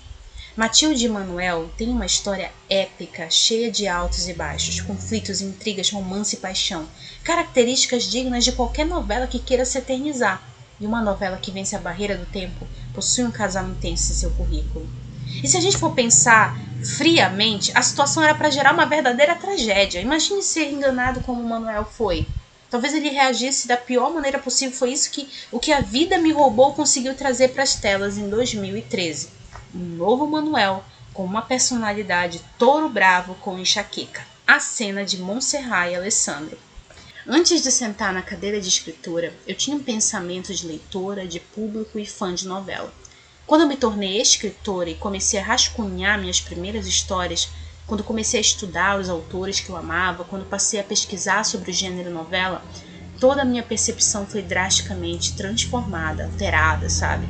Matilde 0.59 1.05
e 1.07 1.09
Manuel 1.09 1.71
têm 1.77 1.89
uma 1.89 2.05
história 2.05 2.51
épica, 2.69 3.31
cheia 3.31 3.71
de 3.71 3.87
altos 3.87 4.29
e 4.29 4.33
baixos, 4.33 4.81
conflitos, 4.81 5.41
intrigas, 5.41 5.91
romance 5.91 6.35
e 6.35 6.39
paixão, 6.41 6.89
características 7.29 8.05
dignas 8.05 8.43
de 8.43 8.53
qualquer 8.53 8.87
novela 8.87 9.27
que 9.27 9.39
queira 9.39 9.67
se 9.67 9.77
eternizar. 9.77 10.43
E 10.81 10.87
uma 10.87 11.03
novela 11.03 11.37
que 11.37 11.51
vence 11.51 11.77
a 11.77 11.79
barreira 11.79 12.17
do 12.17 12.25
tempo 12.25 12.67
possui 12.95 13.23
um 13.25 13.31
casal 13.31 13.69
intenso 13.69 14.11
em 14.11 14.15
seu 14.15 14.31
currículo. 14.31 14.89
E 15.45 15.47
se 15.47 15.59
a 15.59 15.61
gente 15.61 15.77
for 15.77 15.93
pensar 15.93 16.57
friamente, 16.97 17.71
a 17.75 17.83
situação 17.83 18.23
era 18.23 18.35
para 18.35 18.49
gerar 18.49 18.73
uma 18.73 18.87
verdadeira 18.87 19.35
tragédia. 19.35 20.01
Imagine 20.01 20.43
ser 20.43 20.73
enganado 20.73 21.21
como 21.21 21.47
Manuel 21.47 21.85
foi. 21.85 22.27
Talvez 22.71 22.95
ele 22.95 23.11
reagisse 23.11 23.69
da 23.69 23.77
pior 23.77 24.11
maneira 24.11 24.39
possível. 24.39 24.75
Foi 24.75 24.91
isso 24.91 25.11
que 25.11 25.29
o 25.53 25.59
que 25.59 25.71
a 25.71 25.83
vida 25.83 26.17
me 26.17 26.33
roubou 26.33 26.73
conseguiu 26.73 27.15
trazer 27.15 27.49
para 27.49 27.63
as 27.63 27.75
telas 27.75 28.17
em 28.17 28.31
2013 28.31 29.29
um 29.75 29.85
novo 29.97 30.27
Manuel 30.27 30.83
com 31.13 31.27
uma 31.27 31.43
personalidade 31.43 32.41
touro 32.57 32.89
bravo 32.89 33.35
com 33.35 33.59
enxaqueca. 33.59 34.23
A 34.47 34.59
cena 34.61 35.05
de 35.05 35.19
Montserrat 35.19 35.93
e 35.93 35.95
Alessandro. 35.95 36.68
Antes 37.31 37.63
de 37.63 37.71
sentar 37.71 38.11
na 38.11 38.23
cadeira 38.23 38.59
de 38.59 38.69
escritura, 38.69 39.35
eu 39.47 39.55
tinha 39.55 39.77
um 39.77 39.83
pensamento 39.83 40.55
de 40.55 40.67
leitora, 40.67 41.27
de 41.27 41.39
público 41.39 41.99
e 41.99 42.07
fã 42.07 42.35
de 42.35 42.49
novela. 42.49 42.91
Quando 43.47 43.61
eu 43.61 43.69
me 43.69 43.77
tornei 43.77 44.19
escritora 44.19 44.89
e 44.89 44.95
comecei 44.95 45.39
a 45.39 45.45
rascunhar 45.45 46.19
minhas 46.19 46.41
primeiras 46.41 46.87
histórias, 46.87 47.51
quando 47.87 48.03
comecei 48.03 48.39
a 48.39 48.41
estudar 48.41 48.99
os 48.99 49.11
autores 49.11 49.61
que 49.61 49.69
eu 49.69 49.77
amava, 49.77 50.25
quando 50.25 50.49
passei 50.49 50.81
a 50.81 50.85
pesquisar 50.85 51.45
sobre 51.45 51.71
o 51.71 51.75
gênero 51.75 52.11
novela, 52.11 52.65
toda 53.21 53.43
a 53.43 53.45
minha 53.45 53.63
percepção 53.63 54.27
foi 54.27 54.41
drasticamente 54.41 55.35
transformada, 55.35 56.25
alterada, 56.25 56.89
sabe? 56.89 57.29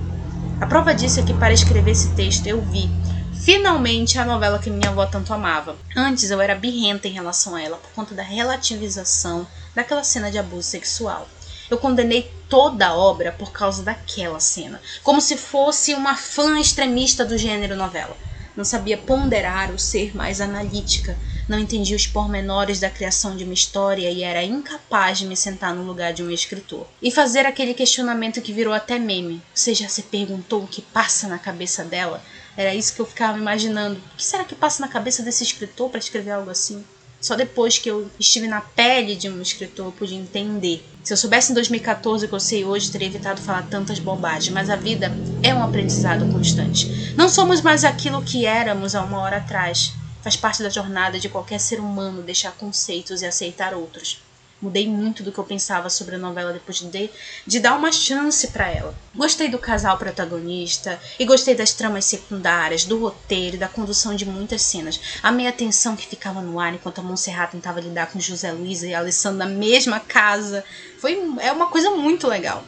A 0.61 0.67
prova 0.69 0.95
disso 0.95 1.19
é 1.19 1.25
que 1.25 1.35
para 1.35 1.53
escrever 1.53 1.91
esse 1.91 2.15
texto 2.15 2.47
eu 2.47 2.63
vi 2.63 2.89
finalmente 3.35 4.17
a 4.17 4.25
novela 4.25 4.61
que 4.61 4.71
minha 4.71 4.91
avó 4.91 5.07
tanto 5.07 5.35
amava. 5.35 5.77
Antes 5.97 6.31
eu 6.31 6.41
era 6.41 6.55
birrenta 6.55 7.09
em 7.09 7.13
relação 7.13 7.57
a 7.57 7.63
ela 7.63 7.79
por 7.79 7.91
conta 7.91 8.15
da 8.15 8.23
relativização 8.23 9.45
daquela 9.79 10.03
cena 10.03 10.29
de 10.29 10.37
abuso 10.37 10.69
sexual. 10.69 11.29
Eu 11.71 11.79
condenei 11.79 12.29
toda 12.49 12.89
a 12.89 12.97
obra 12.97 13.31
por 13.31 13.53
causa 13.53 13.81
daquela 13.81 14.41
cena, 14.41 14.81
como 15.05 15.21
se 15.21 15.37
fosse 15.37 15.95
uma 15.95 16.17
fã 16.17 16.59
extremista 16.59 17.25
do 17.25 17.39
gênero 17.39 17.77
novela. 17.77 18.17
Não 18.57 18.65
sabia 18.65 18.99
ponderar 18.99 19.71
ou 19.71 19.79
ser 19.79 20.17
mais 20.17 20.41
analítica, 20.41 21.17
não 21.49 21.61
entendia 21.61 21.95
os 21.95 22.09
pormenores 22.09 22.81
da 22.81 22.91
criação 22.91 23.37
de 23.37 23.45
uma 23.45 23.55
história 23.55 24.11
e 24.11 24.25
era 24.25 24.43
incapaz 24.43 25.19
de 25.19 25.27
me 25.27 25.37
sentar 25.37 25.73
no 25.73 25.85
lugar 25.85 26.13
de 26.13 26.25
um 26.25 26.31
escritor. 26.31 26.85
E 27.01 27.13
fazer 27.13 27.47
aquele 27.47 27.73
questionamento 27.73 28.43
que 28.43 28.53
virou 28.53 28.75
até 28.75 28.99
meme. 28.99 29.41
Você 29.55 29.75
já 29.75 29.89
se 29.89 30.03
perguntou 30.03 30.65
o 30.65 30.67
que 30.67 30.83
passa 30.83 31.29
na 31.29 31.39
cabeça 31.39 31.85
dela? 31.85 32.21
Era 32.57 32.75
isso 32.75 32.97
que 32.97 33.01
eu 33.01 33.07
ficava 33.07 33.39
imaginando. 33.39 34.01
O 34.13 34.17
que 34.17 34.25
será 34.25 34.43
que 34.43 34.57
passa 34.57 34.81
na 34.81 34.89
cabeça 34.89 35.23
desse 35.23 35.45
escritor 35.45 35.89
para 35.89 36.01
escrever 36.01 36.33
algo 36.33 36.51
assim? 36.51 36.85
Só 37.21 37.35
depois 37.35 37.79
que 37.79 37.91
eu 37.91 38.09
estive 38.19 38.47
na 38.47 38.61
pele 38.61 39.17
de 39.17 39.29
um 39.29 39.43
escritor 39.43 39.87
eu 39.87 39.93
pude 39.93 40.15
entender. 40.15 40.85
Se 41.03 41.13
eu 41.13 41.17
soubesse 41.17 41.51
em 41.51 41.55
2014 41.55 42.27
o 42.27 42.29
que 42.29 42.35
eu 42.35 42.41
sei 42.41 42.65
hoje, 42.65 42.91
teria 42.91 43.09
evitado 43.09 43.41
falar 43.41 43.63
tantas 43.63 43.99
bobagens, 43.99 44.53
mas 44.53 44.71
a 44.71 44.77
vida 44.77 45.13
é 45.43 45.53
um 45.55 45.63
aprendizado 45.63 46.31
constante. 46.33 47.15
Não 47.17 47.29
somos 47.29 47.61
mais 47.61 47.83
aquilo 47.83 48.23
que 48.23 48.47
éramos 48.47 48.95
há 48.95 49.03
uma 49.03 49.19
hora 49.19 49.39
atrás. 49.39 49.93
Faz 50.23 50.37
parte 50.37 50.63
da 50.63 50.71
jornada 50.71 51.19
de 51.19 51.29
qualquer 51.29 51.59
ser 51.59 51.81
humano 51.81 52.23
deixar 52.23 52.53
conceitos 52.53 53.23
e 53.23 53.27
aceitar 53.27 53.75
outros. 53.75 54.19
Mudei 54.61 54.89
muito 54.89 55.23
do 55.23 55.31
que 55.31 55.39
eu 55.39 55.45
pensava 55.45 55.89
sobre 55.89 56.17
a 56.17 56.19
novela 56.19 56.53
depois 56.53 56.81
de, 56.81 57.11
de 57.47 57.61
dar 57.61 57.77
uma 57.77 57.93
chance 57.93 58.49
para 58.49 58.69
ela. 58.69 58.93
Gostei 59.15 59.49
do 59.49 59.59
casal 59.59 59.97
protagonista 59.97 60.99
e 61.17 61.25
gostei 61.25 61.55
das 61.55 61.73
tramas 61.73 62.05
secundárias, 62.07 62.85
do 62.85 62.99
roteiro 62.99 63.55
e 63.55 63.59
da 63.59 63.69
condução 63.69 64.17
de 64.17 64.27
muitas 64.27 64.63
cenas. 64.63 65.01
Amei 65.23 65.47
a 65.47 65.53
tensão 65.53 65.95
que 65.95 66.07
ficava 66.07 66.43
no 66.43 66.59
ar 66.59 66.75
enquanto 66.75 66.99
a 66.99 67.03
Montserrat 67.03 67.53
tentava 67.53 67.81
lidar 67.81 68.11
com 68.11 68.19
José 68.19 68.51
Luiz 68.51 68.83
e 68.83 68.93
Alessandro 68.93 69.39
na 69.39 69.47
mesma 69.47 70.01
casa. 70.01 70.65
Foi 70.99 71.17
é 71.41 71.53
uma 71.53 71.67
coisa 71.67 71.91
muito 71.91 72.27
legal. 72.27 72.65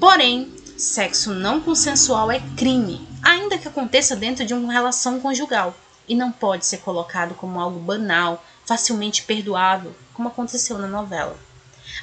Porém, 0.00 0.52
sexo 0.76 1.32
não 1.34 1.60
consensual 1.60 2.30
é 2.32 2.40
crime, 2.56 3.06
ainda 3.22 3.58
que 3.58 3.68
aconteça 3.68 4.16
dentro 4.16 4.44
de 4.44 4.54
uma 4.54 4.72
relação 4.72 5.20
conjugal, 5.20 5.76
e 6.08 6.14
não 6.14 6.32
pode 6.32 6.64
ser 6.64 6.78
colocado 6.78 7.34
como 7.34 7.60
algo 7.60 7.78
banal, 7.78 8.42
facilmente 8.68 9.22
perdoável, 9.22 9.94
como 10.12 10.28
aconteceu 10.28 10.76
na 10.76 10.86
novela. 10.86 11.38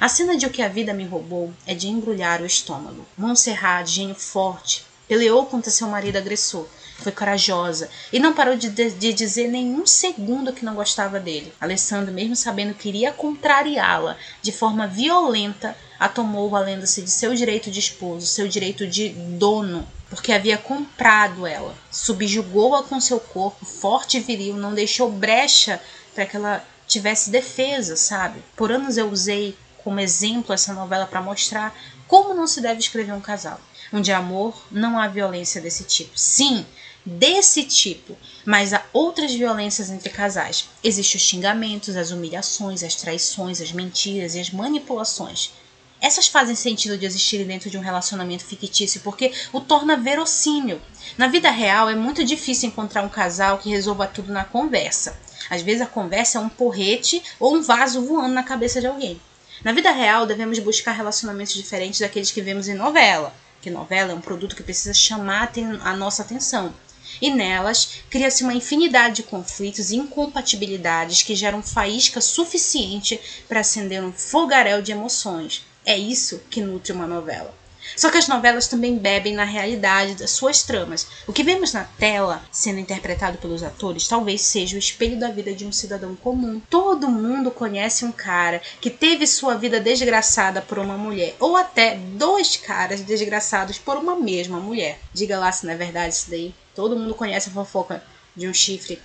A 0.00 0.08
cena 0.08 0.36
de 0.36 0.46
O 0.46 0.50
que 0.50 0.60
a 0.60 0.68
vida 0.68 0.92
me 0.92 1.06
roubou 1.06 1.52
é 1.64 1.72
de 1.74 1.86
embrulhar 1.86 2.42
o 2.42 2.46
estômago. 2.46 3.06
Montserrat, 3.16 3.86
gênio 3.88 4.16
forte, 4.16 4.84
peleou 5.06 5.46
contra 5.46 5.70
seu 5.70 5.86
marido 5.86 6.16
agressor, 6.16 6.66
foi 6.98 7.12
corajosa 7.12 7.88
e 8.12 8.18
não 8.18 8.34
parou 8.34 8.56
de, 8.56 8.68
de, 8.68 9.12
dizer 9.12 9.46
nenhum 9.46 9.86
segundo 9.86 10.52
que 10.52 10.64
não 10.64 10.74
gostava 10.74 11.20
dele. 11.20 11.52
Alessandro, 11.60 12.12
mesmo 12.12 12.34
sabendo 12.34 12.74
que 12.74 12.88
iria 12.88 13.12
contrariá-la 13.12 14.16
de 14.42 14.50
forma 14.50 14.88
violenta, 14.88 15.76
a 16.00 16.08
tomou 16.08 16.50
valendo-se 16.50 17.00
de 17.00 17.10
seu 17.10 17.32
direito 17.32 17.70
de 17.70 17.78
esposo, 17.78 18.26
seu 18.26 18.48
direito 18.48 18.88
de 18.88 19.10
dono, 19.10 19.86
porque 20.10 20.32
havia 20.32 20.58
comprado 20.58 21.46
ela. 21.46 21.76
Subjugou-a 21.92 22.82
com 22.82 23.00
seu 23.00 23.20
corpo 23.20 23.64
forte 23.64 24.16
e 24.16 24.20
viril, 24.20 24.56
não 24.56 24.74
deixou 24.74 25.10
brecha 25.10 25.80
para 26.16 26.24
que 26.24 26.34
ela 26.34 26.64
tivesse 26.88 27.28
defesa, 27.28 27.94
sabe? 27.94 28.42
Por 28.56 28.72
anos 28.72 28.96
eu 28.96 29.10
usei 29.10 29.54
como 29.84 30.00
exemplo 30.00 30.54
essa 30.54 30.72
novela 30.72 31.06
para 31.06 31.20
mostrar 31.20 31.76
como 32.08 32.32
não 32.32 32.46
se 32.46 32.62
deve 32.62 32.80
escrever 32.80 33.12
um 33.12 33.20
casal. 33.20 33.60
Onde 33.92 34.10
há 34.10 34.16
amor, 34.16 34.66
não 34.70 34.98
há 34.98 35.06
violência 35.06 35.60
desse 35.60 35.84
tipo. 35.84 36.18
Sim, 36.18 36.64
desse 37.04 37.64
tipo, 37.64 38.16
mas 38.46 38.72
há 38.72 38.82
outras 38.94 39.32
violências 39.32 39.90
entre 39.90 40.08
casais. 40.08 40.68
Existem 40.82 41.18
os 41.18 41.22
xingamentos, 41.22 41.96
as 41.96 42.10
humilhações, 42.10 42.82
as 42.82 42.94
traições, 42.94 43.60
as 43.60 43.70
mentiras 43.70 44.34
e 44.34 44.40
as 44.40 44.50
manipulações. 44.50 45.52
Essas 46.00 46.28
fazem 46.28 46.56
sentido 46.56 46.96
de 46.96 47.06
existirem 47.06 47.46
dentro 47.46 47.70
de 47.70 47.76
um 47.76 47.82
relacionamento 47.82 48.44
fictício 48.44 49.00
porque 49.02 49.32
o 49.52 49.60
torna 49.60 49.96
verossímil. 49.96 50.80
Na 51.16 51.28
vida 51.28 51.50
real 51.50 51.90
é 51.90 51.94
muito 51.94 52.24
difícil 52.24 52.68
encontrar 52.68 53.02
um 53.02 53.08
casal 53.08 53.58
que 53.58 53.70
resolva 53.70 54.06
tudo 54.06 54.32
na 54.32 54.44
conversa. 54.44 55.18
Às 55.48 55.62
vezes 55.62 55.82
a 55.82 55.86
conversa 55.86 56.38
é 56.38 56.40
um 56.40 56.48
porrete 56.48 57.22
ou 57.38 57.56
um 57.56 57.62
vaso 57.62 58.02
voando 58.02 58.34
na 58.34 58.42
cabeça 58.42 58.80
de 58.80 58.86
alguém. 58.86 59.20
Na 59.64 59.72
vida 59.72 59.90
real, 59.90 60.26
devemos 60.26 60.58
buscar 60.58 60.92
relacionamentos 60.92 61.54
diferentes 61.54 62.00
daqueles 62.00 62.30
que 62.30 62.42
vemos 62.42 62.68
em 62.68 62.74
novela, 62.74 63.34
que 63.62 63.70
novela 63.70 64.12
é 64.12 64.14
um 64.14 64.20
produto 64.20 64.54
que 64.54 64.62
precisa 64.62 64.92
chamar 64.92 65.50
a 65.82 65.96
nossa 65.96 66.22
atenção. 66.22 66.74
E 67.20 67.30
nelas 67.30 68.02
cria-se 68.10 68.42
uma 68.42 68.54
infinidade 68.54 69.16
de 69.16 69.22
conflitos 69.22 69.90
e 69.90 69.96
incompatibilidades 69.96 71.22
que 71.22 71.34
geram 71.34 71.62
faísca 71.62 72.20
suficiente 72.20 73.18
para 73.48 73.60
acender 73.60 74.02
um 74.04 74.12
fogaréu 74.12 74.82
de 74.82 74.92
emoções. 74.92 75.64
É 75.84 75.96
isso 75.96 76.42
que 76.50 76.60
nutre 76.60 76.92
uma 76.92 77.06
novela. 77.06 77.54
Só 77.94 78.10
que 78.10 78.18
as 78.18 78.28
novelas 78.28 78.66
também 78.66 78.96
bebem 78.96 79.34
na 79.34 79.44
realidade 79.44 80.14
das 80.14 80.30
suas 80.30 80.62
tramas. 80.62 81.06
O 81.26 81.32
que 81.32 81.42
vemos 81.42 81.72
na 81.72 81.84
tela, 81.84 82.42
sendo 82.50 82.80
interpretado 82.80 83.38
pelos 83.38 83.62
atores, 83.62 84.08
talvez 84.08 84.40
seja 84.40 84.76
o 84.76 84.78
espelho 84.78 85.18
da 85.18 85.28
vida 85.28 85.52
de 85.52 85.66
um 85.66 85.72
cidadão 85.72 86.16
comum. 86.16 86.60
Todo 86.68 87.08
mundo 87.08 87.50
conhece 87.50 88.04
um 88.04 88.12
cara 88.12 88.62
que 88.80 88.90
teve 88.90 89.26
sua 89.26 89.54
vida 89.54 89.78
desgraçada 89.78 90.60
por 90.62 90.78
uma 90.78 90.96
mulher, 90.96 91.34
ou 91.38 91.56
até 91.56 91.96
dois 91.96 92.56
caras 92.56 93.00
desgraçados 93.02 93.78
por 93.78 93.96
uma 93.96 94.16
mesma 94.16 94.58
mulher. 94.58 94.98
Diga 95.12 95.38
lá 95.38 95.52
se 95.52 95.66
não 95.66 95.72
é 95.72 95.76
verdade 95.76 96.14
isso 96.14 96.30
daí. 96.30 96.54
Todo 96.74 96.96
mundo 96.96 97.14
conhece 97.14 97.48
a 97.48 97.52
fofoca 97.52 98.02
de 98.34 98.48
um 98.48 98.54
chifre, 98.54 99.00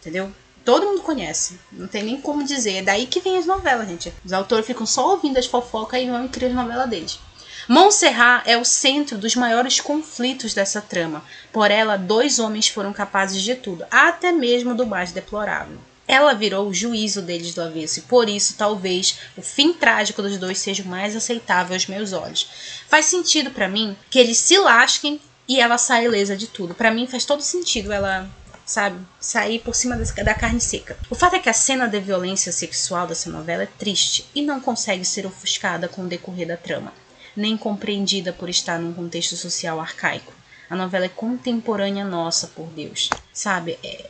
entendeu? 0.00 0.32
Todo 0.64 0.86
mundo 0.86 1.02
conhece. 1.02 1.60
Não 1.70 1.86
tem 1.86 2.02
nem 2.02 2.20
como 2.20 2.42
dizer. 2.42 2.76
É 2.76 2.82
daí 2.82 3.06
que 3.06 3.20
vem 3.20 3.36
as 3.36 3.44
novelas, 3.44 3.86
gente. 3.86 4.12
Os 4.24 4.32
autores 4.32 4.66
ficam 4.66 4.86
só 4.86 5.10
ouvindo 5.10 5.36
as 5.36 5.46
fofocas 5.46 6.00
e 6.00 6.06
vão 6.06 6.26
criar 6.26 6.48
as 6.48 6.54
novelas 6.54 6.88
deles. 6.88 7.18
Montserrat 7.66 8.42
é 8.46 8.58
o 8.58 8.64
centro 8.64 9.16
dos 9.16 9.34
maiores 9.34 9.80
conflitos 9.80 10.52
dessa 10.52 10.82
trama. 10.82 11.24
Por 11.50 11.70
ela, 11.70 11.96
dois 11.96 12.38
homens 12.38 12.68
foram 12.68 12.92
capazes 12.92 13.40
de 13.40 13.54
tudo, 13.54 13.86
até 13.90 14.30
mesmo 14.32 14.74
do 14.74 14.86
mais 14.86 15.12
deplorável. 15.12 15.78
Ela 16.06 16.34
virou 16.34 16.68
o 16.68 16.74
juízo 16.74 17.22
deles 17.22 17.54
do 17.54 17.62
avesso, 17.62 18.00
e 18.00 18.02
por 18.02 18.28
isso, 18.28 18.56
talvez, 18.58 19.18
o 19.34 19.40
fim 19.40 19.72
trágico 19.72 20.20
dos 20.20 20.36
dois 20.36 20.58
seja 20.58 20.82
o 20.82 20.86
mais 20.86 21.16
aceitável 21.16 21.72
aos 21.72 21.86
meus 21.86 22.12
olhos. 22.12 22.46
Faz 22.86 23.06
sentido 23.06 23.50
para 23.50 23.66
mim 23.66 23.96
que 24.10 24.18
eles 24.18 24.36
se 24.36 24.58
lasquem 24.58 25.18
e 25.48 25.58
ela 25.58 25.78
saia 25.78 26.04
ilesa 26.04 26.36
de 26.36 26.48
tudo. 26.48 26.74
Para 26.74 26.90
mim 26.90 27.06
faz 27.06 27.24
todo 27.24 27.40
sentido 27.40 27.90
ela 27.90 28.28
sabe? 28.66 28.98
Sair 29.20 29.58
por 29.58 29.74
cima 29.74 29.96
da 29.96 30.34
carne 30.34 30.60
seca. 30.60 30.98
O 31.10 31.14
fato 31.14 31.36
é 31.36 31.38
que 31.38 31.50
a 31.50 31.54
cena 31.54 31.86
de 31.86 32.00
violência 32.00 32.50
sexual 32.50 33.06
dessa 33.06 33.30
novela 33.30 33.62
é 33.62 33.68
triste 33.78 34.26
e 34.34 34.42
não 34.42 34.58
consegue 34.60 35.04
ser 35.04 35.26
ofuscada 35.26 35.86
com 35.88 36.02
o 36.02 36.08
decorrer 36.08 36.48
da 36.48 36.56
trama 36.56 36.92
nem 37.36 37.56
compreendida 37.56 38.32
por 38.32 38.48
estar 38.48 38.78
num 38.78 38.92
contexto 38.92 39.36
social 39.36 39.80
arcaico. 39.80 40.32
A 40.68 40.76
novela 40.76 41.04
é 41.04 41.08
contemporânea 41.08 42.04
nossa, 42.04 42.46
por 42.48 42.66
Deus. 42.68 43.10
Sabe? 43.32 43.78
É, 43.82 44.08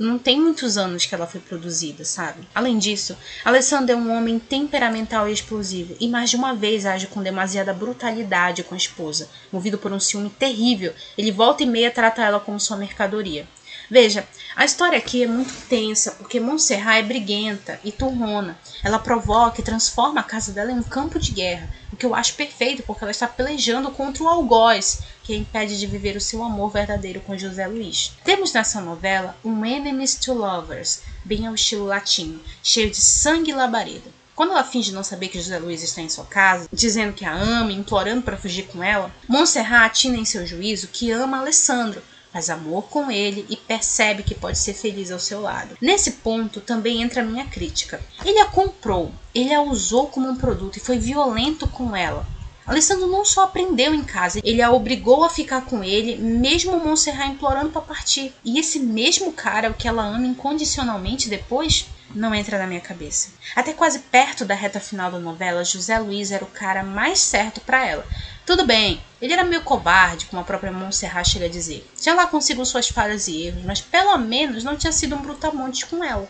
não 0.00 0.18
tem 0.18 0.40
muitos 0.40 0.78
anos 0.78 1.04
que 1.04 1.14
ela 1.14 1.26
foi 1.26 1.40
produzida, 1.40 2.06
sabe? 2.06 2.48
Além 2.54 2.78
disso, 2.78 3.14
Alessandro 3.44 3.94
é 3.94 3.98
um 3.98 4.16
homem 4.16 4.38
temperamental 4.38 5.28
e 5.28 5.32
explosivo 5.32 5.94
e 6.00 6.08
mais 6.08 6.30
de 6.30 6.36
uma 6.36 6.54
vez 6.54 6.86
age 6.86 7.06
com 7.06 7.22
demasiada 7.22 7.74
brutalidade 7.74 8.62
com 8.62 8.74
a 8.74 8.78
esposa. 8.78 9.28
Movido 9.52 9.76
por 9.76 9.92
um 9.92 10.00
ciúme 10.00 10.30
terrível, 10.30 10.94
ele 11.18 11.30
volta 11.30 11.62
e 11.62 11.66
meia 11.66 11.90
trata 11.90 12.22
ela 12.22 12.40
como 12.40 12.58
sua 12.58 12.78
mercadoria. 12.78 13.46
Veja, 13.90 14.24
a 14.54 14.64
história 14.64 14.96
aqui 14.96 15.24
é 15.24 15.26
muito 15.26 15.52
tensa, 15.68 16.12
porque 16.12 16.38
Montserrat 16.38 17.00
é 17.00 17.02
briguenta 17.02 17.80
e 17.82 17.90
turrona. 17.90 18.56
Ela 18.84 19.00
provoca 19.00 19.60
e 19.60 19.64
transforma 19.64 20.20
a 20.20 20.24
casa 20.24 20.52
dela 20.52 20.70
em 20.70 20.78
um 20.78 20.82
campo 20.82 21.18
de 21.18 21.32
guerra, 21.32 21.68
o 21.92 21.96
que 21.96 22.06
eu 22.06 22.14
acho 22.14 22.34
perfeito, 22.34 22.84
porque 22.84 23.02
ela 23.02 23.10
está 23.10 23.26
pelejando 23.26 23.90
contra 23.90 24.22
o 24.22 24.28
algoz, 24.28 25.00
que 25.24 25.34
a 25.34 25.36
impede 25.36 25.76
de 25.76 25.88
viver 25.88 26.16
o 26.16 26.20
seu 26.20 26.44
amor 26.44 26.70
verdadeiro 26.70 27.20
com 27.22 27.36
José 27.36 27.66
Luiz. 27.66 28.12
Temos 28.22 28.52
nessa 28.52 28.80
novela 28.80 29.36
um 29.44 29.64
Enemies 29.64 30.14
to 30.14 30.34
Lovers, 30.34 31.00
bem 31.24 31.48
ao 31.48 31.54
estilo 31.56 31.84
latino, 31.84 32.40
cheio 32.62 32.90
de 32.90 32.96
sangue 32.96 33.50
e 33.50 33.54
labareda. 33.54 34.20
Quando 34.36 34.52
ela 34.52 34.64
finge 34.64 34.92
não 34.92 35.02
saber 35.02 35.28
que 35.28 35.40
José 35.40 35.58
Luiz 35.58 35.82
está 35.82 36.00
em 36.00 36.08
sua 36.08 36.24
casa, 36.24 36.68
dizendo 36.72 37.12
que 37.12 37.24
a 37.24 37.34
ama, 37.34 37.72
implorando 37.72 38.22
para 38.22 38.38
fugir 38.38 38.68
com 38.68 38.82
ela, 38.82 39.12
Montserrat 39.28 39.86
atina 39.86 40.16
em 40.16 40.24
seu 40.24 40.46
juízo 40.46 40.88
que 40.88 41.10
ama 41.10 41.40
Alessandro, 41.40 42.00
faz 42.32 42.50
amor 42.50 42.84
com 42.84 43.10
ele 43.10 43.46
e 43.48 43.56
percebe 43.56 44.22
que 44.22 44.34
pode 44.34 44.58
ser 44.58 44.74
feliz 44.74 45.10
ao 45.10 45.18
seu 45.18 45.40
lado. 45.40 45.76
Nesse 45.80 46.12
ponto 46.12 46.60
também 46.60 47.02
entra 47.02 47.22
a 47.22 47.24
minha 47.24 47.46
crítica. 47.46 48.00
Ele 48.24 48.38
a 48.38 48.46
comprou, 48.46 49.10
ele 49.34 49.52
a 49.52 49.62
usou 49.62 50.06
como 50.06 50.28
um 50.28 50.36
produto 50.36 50.76
e 50.76 50.80
foi 50.80 50.98
violento 50.98 51.66
com 51.68 51.94
ela. 51.94 52.26
Alessandro 52.66 53.08
não 53.08 53.24
só 53.24 53.44
aprendeu 53.44 53.92
em 53.92 54.04
casa, 54.04 54.40
ele 54.44 54.62
a 54.62 54.70
obrigou 54.70 55.24
a 55.24 55.28
ficar 55.28 55.62
com 55.62 55.82
ele, 55.82 56.16
mesmo 56.16 56.78
Montserrat 56.78 57.30
implorando 57.32 57.70
para 57.70 57.82
partir. 57.82 58.32
E 58.44 58.60
esse 58.60 58.78
mesmo 58.78 59.32
cara 59.32 59.70
o 59.70 59.74
que 59.74 59.88
ela 59.88 60.06
ama 60.06 60.26
incondicionalmente 60.26 61.28
depois? 61.28 61.86
Não 62.12 62.34
entra 62.34 62.58
na 62.58 62.66
minha 62.66 62.80
cabeça. 62.80 63.28
Até 63.54 63.72
quase 63.72 64.00
perto 64.00 64.44
da 64.44 64.54
reta 64.54 64.80
final 64.80 65.12
da 65.12 65.18
novela, 65.20 65.64
José 65.64 65.96
Luiz 65.96 66.32
era 66.32 66.44
o 66.44 66.48
cara 66.48 66.82
mais 66.82 67.20
certo 67.20 67.60
para 67.60 67.86
ela. 67.86 68.04
Tudo 68.44 68.66
bem, 68.66 69.00
ele 69.22 69.32
era 69.32 69.44
meio 69.44 69.62
covarde, 69.62 70.26
como 70.26 70.42
a 70.42 70.44
própria 70.44 70.72
Montserrat 70.72 71.28
chega 71.28 71.44
a 71.44 71.48
dizer. 71.48 71.88
Já 72.02 72.12
lá 72.14 72.26
consigo 72.26 72.66
suas 72.66 72.88
falhas 72.88 73.28
e 73.28 73.46
erros, 73.46 73.62
mas 73.64 73.80
pelo 73.80 74.18
menos 74.18 74.64
não 74.64 74.76
tinha 74.76 74.92
sido 74.92 75.14
um 75.14 75.22
brutamonte 75.22 75.86
com 75.86 76.02
ela. 76.02 76.28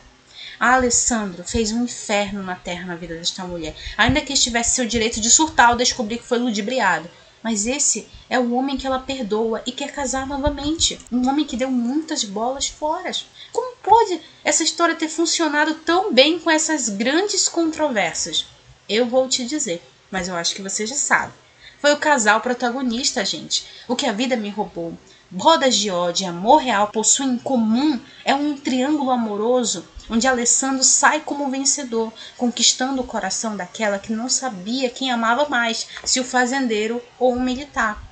A 0.59 0.75
Alessandro 0.75 1.43
fez 1.45 1.73
um 1.73 1.85
inferno 1.85 2.43
na 2.43 2.55
terra 2.55 2.85
na 2.85 2.95
vida 2.95 3.15
desta 3.15 3.43
mulher, 3.45 3.75
ainda 3.97 4.21
que 4.21 4.35
estivesse 4.35 4.75
seu 4.75 4.87
direito 4.87 5.19
de 5.19 5.31
surtar 5.31 5.69
ao 5.69 5.77
descobrir 5.77 6.19
que 6.19 6.27
foi 6.27 6.39
ludibriado. 6.39 7.09
Mas 7.43 7.67
esse 7.67 8.07
é 8.29 8.39
o 8.39 8.53
homem 8.53 8.77
que 8.77 8.87
ela 8.87 8.99
perdoa 8.99 9.63
e 9.67 9.73
quer 9.73 9.93
casar 9.93 10.27
novamente. 10.27 10.99
Um 11.11 11.27
homem 11.29 11.47
que 11.47 11.57
deu 11.57 11.71
muitas 11.71 12.23
bolas 12.23 12.69
fora. 12.69 13.11
Como 13.53 13.77
pode 13.77 14.21
essa 14.45 14.63
história 14.63 14.95
ter 14.95 15.09
funcionado 15.09 15.75
tão 15.75 16.13
bem 16.13 16.39
com 16.39 16.51
essas 16.51 16.89
grandes 16.89 17.49
controvérsias? 17.49 18.47
Eu 18.89 19.07
vou 19.07 19.29
te 19.29 19.45
dizer, 19.45 19.83
mas 20.11 20.29
eu 20.29 20.37
acho 20.37 20.55
que 20.55 20.63
você 20.63 20.87
já 20.87 20.97
sabe. 20.97 21.33
Foi 21.81 21.95
o 21.95 21.99
casal 21.99 22.41
protagonista, 22.43 23.25
gente. 23.25 23.65
O 23.89 23.97
que 23.97 24.07
a 24.07 24.13
vida 24.13 24.37
me 24.37 24.51
roubou. 24.51 24.97
Rodas 25.35 25.77
de 25.77 25.91
ódio 25.91 26.25
e 26.25 26.27
amor 26.27 26.59
real 26.59 26.89
possuem 26.89 27.31
em 27.31 27.39
comum 27.39 27.99
é 28.25 28.35
um 28.35 28.57
triângulo 28.57 29.11
amoroso 29.11 29.87
onde 30.11 30.27
Alessandro 30.27 30.83
sai 30.83 31.21
como 31.21 31.49
vencedor, 31.49 32.13
conquistando 32.37 33.01
o 33.01 33.07
coração 33.07 33.57
daquela 33.57 33.99
que 33.99 34.13
não 34.13 34.29
sabia 34.29 34.91
quem 34.91 35.11
amava 35.11 35.49
mais, 35.49 35.87
se 36.05 36.19
o 36.19 36.25
fazendeiro 36.25 37.01
ou 37.19 37.35
o 37.35 37.41
militar. 37.41 38.03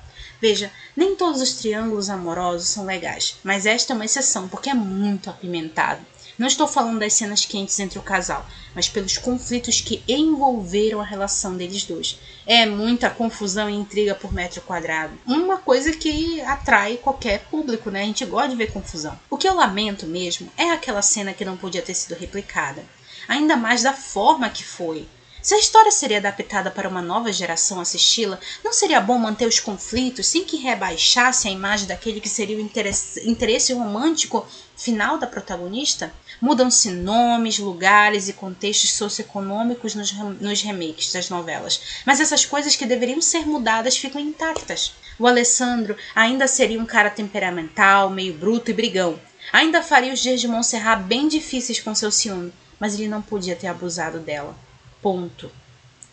Veja, 0.41 0.71
nem 0.95 1.15
todos 1.15 1.41
os 1.41 1.53
triângulos 1.53 2.09
amorosos 2.09 2.69
são 2.69 2.85
legais, 2.85 3.35
mas 3.43 3.65
esta 3.65 3.91
é 3.91 3.95
uma 3.95 4.05
exceção 4.05 4.47
porque 4.47 4.69
é 4.69 4.73
muito 4.73 5.29
apimentado. 5.29 5.99
Não 6.39 6.47
estou 6.47 6.69
falando 6.69 6.99
das 6.99 7.11
cenas 7.11 7.43
quentes 7.43 7.77
entre 7.79 7.99
o 7.99 8.01
casal, 8.01 8.47
mas 8.73 8.87
pelos 8.87 9.17
conflitos 9.17 9.81
que 9.81 10.01
envolveram 10.07 11.01
a 11.01 11.03
relação 11.03 11.57
deles 11.57 11.83
dois. 11.83 12.17
É 12.47 12.65
muita 12.65 13.09
confusão 13.09 13.69
e 13.69 13.75
intriga 13.75 14.15
por 14.15 14.31
metro 14.31 14.61
quadrado. 14.61 15.19
Uma 15.27 15.57
coisa 15.57 15.91
que 15.91 16.39
atrai 16.39 16.95
qualquer 16.95 17.41
público, 17.51 17.91
né? 17.91 18.03
A 18.03 18.05
gente 18.05 18.23
gosta 18.23 18.47
de 18.47 18.55
ver 18.55 18.71
confusão. 18.71 19.19
O 19.29 19.35
que 19.35 19.49
eu 19.49 19.53
lamento 19.53 20.07
mesmo 20.07 20.49
é 20.55 20.71
aquela 20.71 21.01
cena 21.01 21.33
que 21.33 21.43
não 21.43 21.57
podia 21.57 21.81
ter 21.81 21.93
sido 21.93 22.17
replicada. 22.17 22.85
Ainda 23.27 23.57
mais 23.57 23.83
da 23.83 23.91
forma 23.91 24.49
que 24.49 24.63
foi. 24.63 25.05
Se 25.41 25.55
a 25.55 25.57
história 25.57 25.89
seria 25.89 26.17
adaptada 26.17 26.69
para 26.69 26.89
uma 26.89 27.01
nova 27.01 27.31
geração 27.31 27.79
assisti-la, 27.79 28.37
não 28.61 28.73
seria 28.73 28.99
bom 28.99 29.17
manter 29.17 29.47
os 29.47 29.57
conflitos 29.57 30.27
sem 30.27 30.43
que 30.43 30.57
rebaixasse 30.57 31.47
a 31.47 31.51
imagem 31.51 31.87
daquele 31.87 32.19
que 32.19 32.27
seria 32.27 32.57
o 32.57 32.59
interesse, 32.59 33.25
interesse 33.25 33.71
romântico 33.71 34.45
final 34.75 35.17
da 35.17 35.25
protagonista? 35.25 36.13
Mudam-se 36.41 36.91
nomes, 36.91 37.57
lugares 37.57 38.27
e 38.27 38.33
contextos 38.33 38.91
socioeconômicos 38.91 39.95
nos, 39.95 40.11
nos 40.11 40.61
remakes 40.61 41.13
das 41.13 41.29
novelas, 41.29 42.01
mas 42.05 42.19
essas 42.19 42.43
coisas 42.43 42.75
que 42.75 42.85
deveriam 42.85 43.21
ser 43.21 43.47
mudadas 43.47 43.95
ficam 43.95 44.19
intactas. 44.19 44.91
O 45.17 45.25
Alessandro 45.25 45.95
ainda 46.13 46.47
seria 46.47 46.81
um 46.81 46.85
cara 46.85 47.09
temperamental, 47.09 48.09
meio 48.09 48.33
bruto 48.33 48.71
e 48.71 48.73
brigão. 48.73 49.17
Ainda 49.53 49.81
faria 49.81 50.11
os 50.11 50.19
dias 50.19 50.41
de 50.41 50.49
Montserrat 50.49 51.01
bem 51.03 51.29
difíceis 51.29 51.79
com 51.79 51.95
seu 51.95 52.11
ciúme, 52.11 52.53
mas 52.77 52.95
ele 52.95 53.07
não 53.07 53.21
podia 53.21 53.55
ter 53.55 53.67
abusado 53.67 54.19
dela. 54.19 54.53
Ponto. 55.01 55.51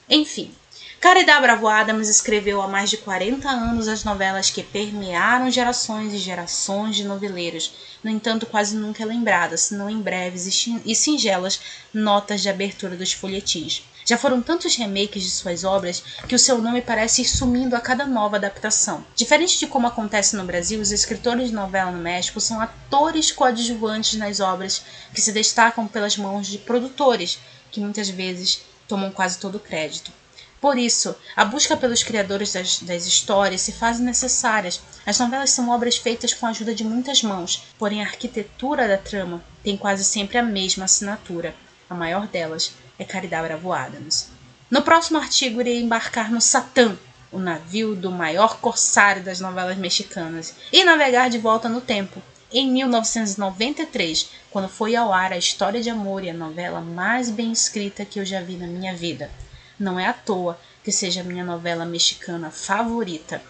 Enfim, 0.09 0.55
Caridad 1.01 1.43
Bravo 1.43 1.69
Adams 1.69 2.09
escreveu 2.09 2.63
há 2.63 2.69
mais 2.69 2.89
de 2.89 2.97
40 2.97 3.49
anos 3.49 3.87
as 3.87 4.03
novelas 4.03 4.51
que 4.51 4.63
permearam 4.63 5.51
gerações 5.51 6.13
e 6.13 6.19
gerações 6.19 6.97
de 6.97 7.05
noveleiros, 7.05 7.73
no 8.03 8.11
entanto 8.11 8.47
quase 8.47 8.77
nunca 8.77 9.03
é 9.03 9.07
lembrada, 9.07 9.57
senão 9.57 9.91
em 9.91 10.01
breves 10.01 10.47
e 10.85 10.95
singelas 10.95 11.61
notas 11.93 12.41
de 12.41 12.49
abertura 12.49 12.97
dos 12.97 13.13
folhetins. 13.13 13.83
Já 14.05 14.17
foram 14.17 14.41
tantos 14.41 14.77
remakes 14.77 15.23
de 15.25 15.31
suas 15.31 15.65
obras 15.65 16.03
que 16.29 16.35
o 16.35 16.39
seu 16.39 16.59
nome 16.59 16.81
parece 16.81 17.23
ir 17.23 17.27
sumindo 17.27 17.75
a 17.75 17.81
cada 17.81 18.07
nova 18.07 18.37
adaptação. 18.37 19.05
Diferente 19.17 19.59
de 19.59 19.67
como 19.67 19.89
acontece 19.89 20.37
no 20.37 20.45
Brasil, 20.45 20.81
os 20.81 20.93
escritores 20.93 21.49
de 21.49 21.55
novela 21.55 21.91
no 21.91 21.99
México 21.99 22.41
são 22.41 22.61
atores 22.61 23.33
coadjuvantes 23.33 24.19
nas 24.19 24.39
obras 24.39 24.83
que 25.13 25.21
se 25.21 25.33
destacam 25.33 25.89
pelas 25.89 26.17
mãos 26.17 26.47
de 26.47 26.59
produtores, 26.59 27.41
que 27.71 27.81
muitas 27.81 28.09
vezes 28.09 28.61
tomam 28.89 29.11
quase 29.11 29.39
todo 29.39 29.57
o 29.57 29.61
crédito. 29.61 30.13
Por 30.61 30.79
isso, 30.79 31.15
a 31.37 31.45
busca 31.45 31.77
pelos 31.77 32.03
criadores 32.03 32.53
das, 32.53 32.81
das, 32.81 33.07
histórias 33.07 33.61
se 33.61 33.73
faz 33.73 34.01
necessárias. 34.01 34.81
As 35.05 35.19
novelas 35.19 35.51
são 35.51 35.69
obras 35.69 35.97
feitas 35.97 36.33
com 36.33 36.47
a 36.47 36.49
ajuda 36.49 36.75
de 36.75 36.83
muitas 36.83 37.23
mãos, 37.23 37.65
porém 37.79 38.03
a 38.03 38.07
arquitetura 38.07 38.89
da 38.89 38.97
trama 38.97 39.45
tem 39.63 39.77
quase 39.77 40.05
sempre 40.05 40.39
a 40.39 40.43
mesma 40.43 40.87
assinatura. 40.87 41.55
A 41.89 41.95
maior 41.95 42.27
delas 42.27 42.73
é 42.99 43.05
Caridad 43.05 43.47
Bravo 43.47 43.73
Adams. 43.73 44.29
No 44.71 44.83
próximo 44.83 45.19
artigo, 45.19 45.61
irei 45.61 45.81
embarcar 45.81 46.33
no 46.33 46.41
Satã, 46.41 46.97
o 47.31 47.39
navio 47.39 47.95
do 47.95 48.11
maior 48.11 48.59
corsário 48.59 49.23
das 49.23 49.39
novelas 49.39 49.77
mexicanas, 49.77 50.55
e 50.73 50.83
navegar 50.83 51.29
de 51.29 51.39
volta 51.39 51.69
no 51.69 51.81
tempo, 51.81 52.21
em 52.53 52.71
1993, 52.71 54.31
quando 54.51 54.69
foi 54.69 54.95
ao 54.95 55.13
ar 55.13 55.33
a 55.33 55.39
história 55.39 55.83
de 55.83 55.91
amor 55.91 56.23
e 56.23 56.31
a 56.31 56.35
novela 56.35 56.81
mais 56.81 57.31
bem 57.31 57.53
escrita 57.53 58.05
que 58.05 58.21
eu 58.21 58.25
já 58.25 58.41
vi 58.41 58.57
na 58.57 58.67
minha 58.67 58.95
vida. 58.95 59.31
Não 59.79 59.99
é 59.99 60.07
à 60.07 60.13
toa 60.13 60.59
que 60.83 60.93
seja 60.93 61.21
a 61.21 61.25
minha 61.25 61.45
novela 61.45 61.85
mexicana 61.85 62.51
favorita, 62.51 63.43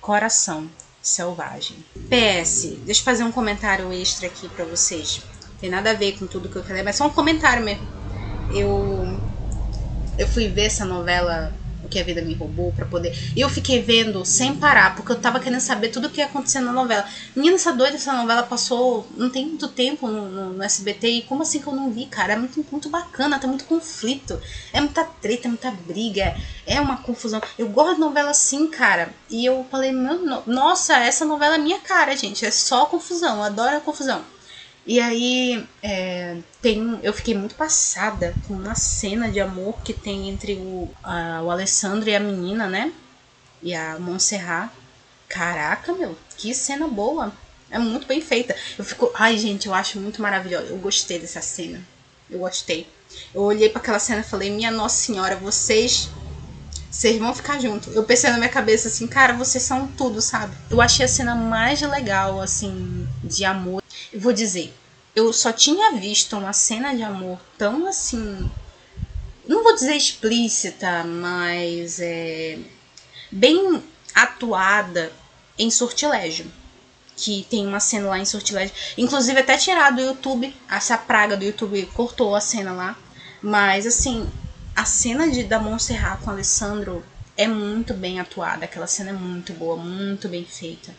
Coração 0.00 0.70
Selvagem. 1.00 1.78
PS, 2.08 2.76
deixa 2.84 3.00
eu 3.00 3.04
fazer 3.04 3.24
um 3.24 3.32
comentário 3.32 3.92
extra 3.92 4.26
aqui 4.26 4.48
para 4.48 4.64
vocês. 4.64 5.22
Tem 5.60 5.70
nada 5.70 5.90
a 5.90 5.94
ver 5.94 6.18
com 6.18 6.26
tudo 6.26 6.48
que 6.48 6.56
eu 6.56 6.64
falei, 6.64 6.82
mas 6.82 6.96
só 6.96 7.06
um 7.06 7.10
comentário 7.10 7.64
mesmo. 7.64 7.86
Eu 8.54 9.20
eu 10.18 10.28
fui 10.28 10.48
ver 10.48 10.66
essa 10.66 10.84
novela 10.84 11.52
que 11.92 12.00
a 12.00 12.04
vida 12.04 12.22
me 12.22 12.34
roubou 12.34 12.72
para 12.72 12.86
poder. 12.86 13.14
E 13.36 13.40
eu 13.40 13.48
fiquei 13.50 13.82
vendo 13.82 14.24
sem 14.24 14.56
parar, 14.56 14.96
porque 14.96 15.12
eu 15.12 15.20
tava 15.20 15.38
querendo 15.38 15.60
saber 15.60 15.90
tudo 15.90 16.06
o 16.06 16.10
que 16.10 16.20
ia 16.20 16.26
acontecer 16.26 16.60
na 16.60 16.72
novela. 16.72 17.04
Menina, 17.36 17.56
essa 17.56 17.72
doida, 17.72 17.96
essa 17.96 18.12
novela 18.14 18.42
passou 18.42 19.06
não 19.16 19.28
tem 19.28 19.46
muito 19.46 19.68
tempo 19.68 20.08
no, 20.08 20.28
no, 20.28 20.52
no, 20.54 20.62
SBT. 20.62 21.08
E 21.08 21.22
como 21.22 21.42
assim 21.42 21.60
que 21.60 21.66
eu 21.66 21.74
não 21.74 21.90
vi, 21.90 22.06
cara? 22.06 22.32
É 22.32 22.36
muito, 22.36 22.64
muito 22.70 22.88
bacana, 22.88 23.38
tem 23.38 23.48
muito 23.48 23.66
conflito. 23.66 24.40
É 24.72 24.80
muita 24.80 25.04
treta, 25.04 25.46
é 25.46 25.50
muita 25.50 25.70
briga. 25.70 26.34
É 26.66 26.80
uma 26.80 26.96
confusão. 26.96 27.40
Eu 27.58 27.68
gosto 27.68 27.94
de 27.94 28.00
novela 28.00 28.30
assim, 28.30 28.66
cara. 28.68 29.10
E 29.28 29.44
eu 29.44 29.66
falei, 29.70 29.92
nossa, 30.46 30.96
essa 30.98 31.24
novela 31.24 31.56
é 31.56 31.58
minha 31.58 31.80
cara, 31.80 32.16
gente. 32.16 32.46
É 32.46 32.50
só 32.50 32.86
confusão. 32.86 33.36
Eu 33.36 33.42
adoro 33.42 33.76
a 33.76 33.80
confusão. 33.80 34.22
E 34.84 34.98
aí 34.98 35.66
é, 35.82 36.38
tem, 36.60 36.98
eu 37.02 37.12
fiquei 37.12 37.34
muito 37.34 37.54
passada 37.54 38.34
com 38.46 38.54
uma 38.54 38.74
cena 38.74 39.30
de 39.30 39.38
amor 39.38 39.78
que 39.82 39.92
tem 39.92 40.28
entre 40.28 40.54
o, 40.54 40.90
a, 41.02 41.40
o 41.42 41.50
Alessandro 41.50 42.08
e 42.08 42.16
a 42.16 42.20
menina, 42.20 42.66
né? 42.66 42.92
E 43.62 43.74
a 43.74 43.98
Montserrat. 43.98 44.70
Caraca, 45.28 45.94
meu, 45.94 46.18
que 46.36 46.52
cena 46.52 46.88
boa. 46.88 47.32
É 47.70 47.78
muito 47.78 48.06
bem 48.06 48.20
feita. 48.20 48.54
Eu 48.76 48.84
fico, 48.84 49.10
ai 49.14 49.38
gente, 49.38 49.66
eu 49.66 49.74
acho 49.74 49.98
muito 49.98 50.20
maravilhosa. 50.20 50.66
Eu 50.66 50.78
gostei 50.78 51.18
dessa 51.18 51.40
cena. 51.40 51.80
Eu 52.28 52.40
gostei. 52.40 52.86
Eu 53.32 53.42
olhei 53.42 53.68
para 53.68 53.80
aquela 53.80 53.98
cena 53.98 54.20
e 54.20 54.24
falei, 54.24 54.50
minha 54.50 54.70
Nossa 54.70 54.96
Senhora, 54.96 55.36
vocês 55.36 56.10
vocês 56.90 57.18
vão 57.18 57.34
ficar 57.34 57.58
juntos. 57.58 57.94
Eu 57.96 58.04
pensei 58.04 58.28
na 58.30 58.36
minha 58.36 58.50
cabeça 58.50 58.88
assim, 58.88 59.06
cara, 59.06 59.32
vocês 59.32 59.64
são 59.64 59.86
tudo, 59.86 60.20
sabe? 60.20 60.54
Eu 60.70 60.78
achei 60.78 61.06
a 61.06 61.08
cena 61.08 61.34
mais 61.34 61.80
legal, 61.80 62.38
assim, 62.38 63.08
de 63.24 63.46
amor. 63.46 63.81
Vou 64.14 64.32
dizer, 64.32 64.74
eu 65.14 65.32
só 65.32 65.52
tinha 65.52 65.92
visto 65.92 66.36
uma 66.36 66.52
cena 66.52 66.94
de 66.94 67.02
amor 67.02 67.38
tão 67.58 67.86
assim. 67.86 68.50
Não 69.46 69.62
vou 69.62 69.74
dizer 69.74 69.94
explícita, 69.94 71.04
mas 71.04 72.00
é. 72.00 72.58
bem 73.30 73.82
atuada 74.14 75.12
em 75.58 75.70
sortilégio. 75.70 76.46
Que 77.16 77.46
tem 77.48 77.66
uma 77.66 77.80
cena 77.80 78.08
lá 78.08 78.18
em 78.18 78.24
sortilégio. 78.24 78.74
Inclusive, 78.96 79.40
até 79.40 79.56
tirado 79.56 79.96
do 79.96 80.02
YouTube. 80.02 80.54
Essa 80.70 80.96
praga 80.96 81.36
do 81.36 81.44
YouTube 81.44 81.86
cortou 81.94 82.34
a 82.34 82.40
cena 82.40 82.72
lá. 82.72 82.96
Mas, 83.42 83.86
assim, 83.86 84.28
a 84.74 84.84
cena 84.84 85.30
de, 85.30 85.44
da 85.44 85.58
Montserrat 85.58 86.20
com 86.22 86.30
Alessandro 86.30 87.04
é 87.36 87.46
muito 87.46 87.92
bem 87.94 88.18
atuada. 88.18 88.64
Aquela 88.64 88.86
cena 88.86 89.10
é 89.10 89.12
muito 89.12 89.52
boa, 89.52 89.76
muito 89.76 90.28
bem 90.28 90.44
feita. 90.44 90.94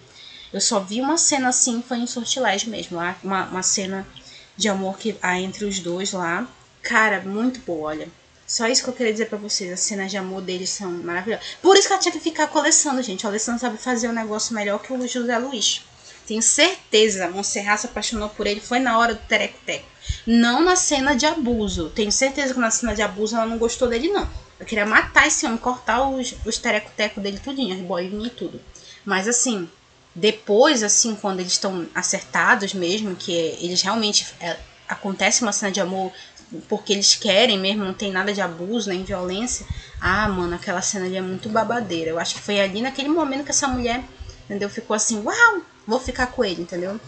Eu 0.53 0.61
só 0.61 0.79
vi 0.79 1.01
uma 1.01 1.17
cena 1.17 1.49
assim, 1.49 1.81
foi 1.81 1.97
em 1.97 2.07
Sortilégio 2.07 2.69
mesmo, 2.69 2.95
lá, 2.95 3.17
uma, 3.23 3.45
uma 3.45 3.63
cena 3.63 4.07
de 4.55 4.69
amor 4.69 4.99
que 4.99 5.17
há 5.19 5.39
entre 5.39 5.65
os 5.65 5.79
dois 5.79 6.11
lá. 6.11 6.47
Cara, 6.83 7.21
muito 7.21 7.59
boa, 7.61 7.89
olha. 7.89 8.07
Só 8.45 8.67
isso 8.67 8.83
que 8.83 8.89
eu 8.89 8.93
queria 8.93 9.11
dizer 9.11 9.29
pra 9.29 9.37
vocês. 9.37 9.71
As 9.71 9.79
cenas 9.79 10.11
de 10.11 10.17
amor 10.17 10.41
deles 10.41 10.69
são 10.69 10.91
maravilhosas. 10.91 11.45
Por 11.59 11.75
isso 11.75 11.87
que 11.87 11.93
ela 11.93 12.01
tinha 12.01 12.11
que 12.11 12.19
ficar 12.19 12.47
com 12.47 12.59
o 12.59 12.61
Alessandro, 12.61 13.01
gente. 13.01 13.25
O 13.25 13.29
Alessandro 13.29 13.61
sabe 13.61 13.77
fazer 13.77 14.07
um 14.09 14.13
negócio 14.13 14.53
melhor 14.53 14.79
que 14.79 14.93
o 14.93 15.07
José 15.07 15.37
Luiz. 15.39 15.81
Tenho 16.27 16.41
certeza, 16.41 17.29
Monserrat 17.29 17.81
se 17.81 17.87
apaixonou 17.87 18.29
por 18.29 18.47
ele, 18.47 18.61
foi 18.61 18.79
na 18.79 18.97
hora 18.97 19.15
do 19.15 19.21
tereco-teco. 19.21 19.85
Não 20.25 20.61
na 20.61 20.75
cena 20.75 21.15
de 21.15 21.25
abuso. 21.25 21.89
Tenho 21.89 22.11
certeza 22.11 22.53
que 22.53 22.59
na 22.59 22.71
cena 22.71 22.93
de 22.93 23.01
abuso 23.01 23.35
ela 23.35 23.45
não 23.45 23.57
gostou 23.57 23.89
dele, 23.89 24.09
não. 24.09 24.29
Eu 24.59 24.65
queria 24.65 24.85
matar 24.85 25.27
esse 25.27 25.45
homem, 25.45 25.57
cortar 25.57 26.07
os, 26.07 26.35
os 26.45 26.57
tereco-teco 26.57 27.19
dele 27.19 27.39
tudinho, 27.39 27.75
as 27.75 27.81
bolinhas 27.81 28.27
e 28.27 28.29
tudo. 28.29 28.61
Mas 29.03 29.27
assim, 29.27 29.67
depois, 30.15 30.83
assim, 30.83 31.15
quando 31.15 31.39
eles 31.39 31.53
estão 31.53 31.87
acertados 31.93 32.73
mesmo, 32.73 33.15
que 33.15 33.31
eles 33.31 33.81
realmente. 33.81 34.27
É, 34.39 34.57
acontece 34.87 35.41
uma 35.41 35.51
cena 35.51 35.71
de 35.71 35.79
amor 35.79 36.11
porque 36.67 36.93
eles 36.93 37.15
querem 37.15 37.57
mesmo, 37.57 37.83
não 37.83 37.93
tem 37.93 38.11
nada 38.11 38.33
de 38.33 38.41
abuso 38.41 38.89
nem 38.89 39.03
violência. 39.03 39.65
Ah, 39.99 40.27
mano, 40.27 40.55
aquela 40.55 40.81
cena 40.81 41.05
ali 41.05 41.17
é 41.17 41.21
muito 41.21 41.49
babadeira. 41.49 42.11
Eu 42.11 42.19
acho 42.19 42.35
que 42.35 42.41
foi 42.41 42.59
ali 42.59 42.81
naquele 42.81 43.09
momento 43.09 43.43
que 43.43 43.51
essa 43.51 43.67
mulher, 43.67 44.03
entendeu? 44.45 44.69
Ficou 44.69 44.95
assim, 44.95 45.21
uau, 45.23 45.61
vou 45.87 45.99
ficar 45.99 46.27
com 46.27 46.43
ele, 46.43 46.61
entendeu? 46.61 46.99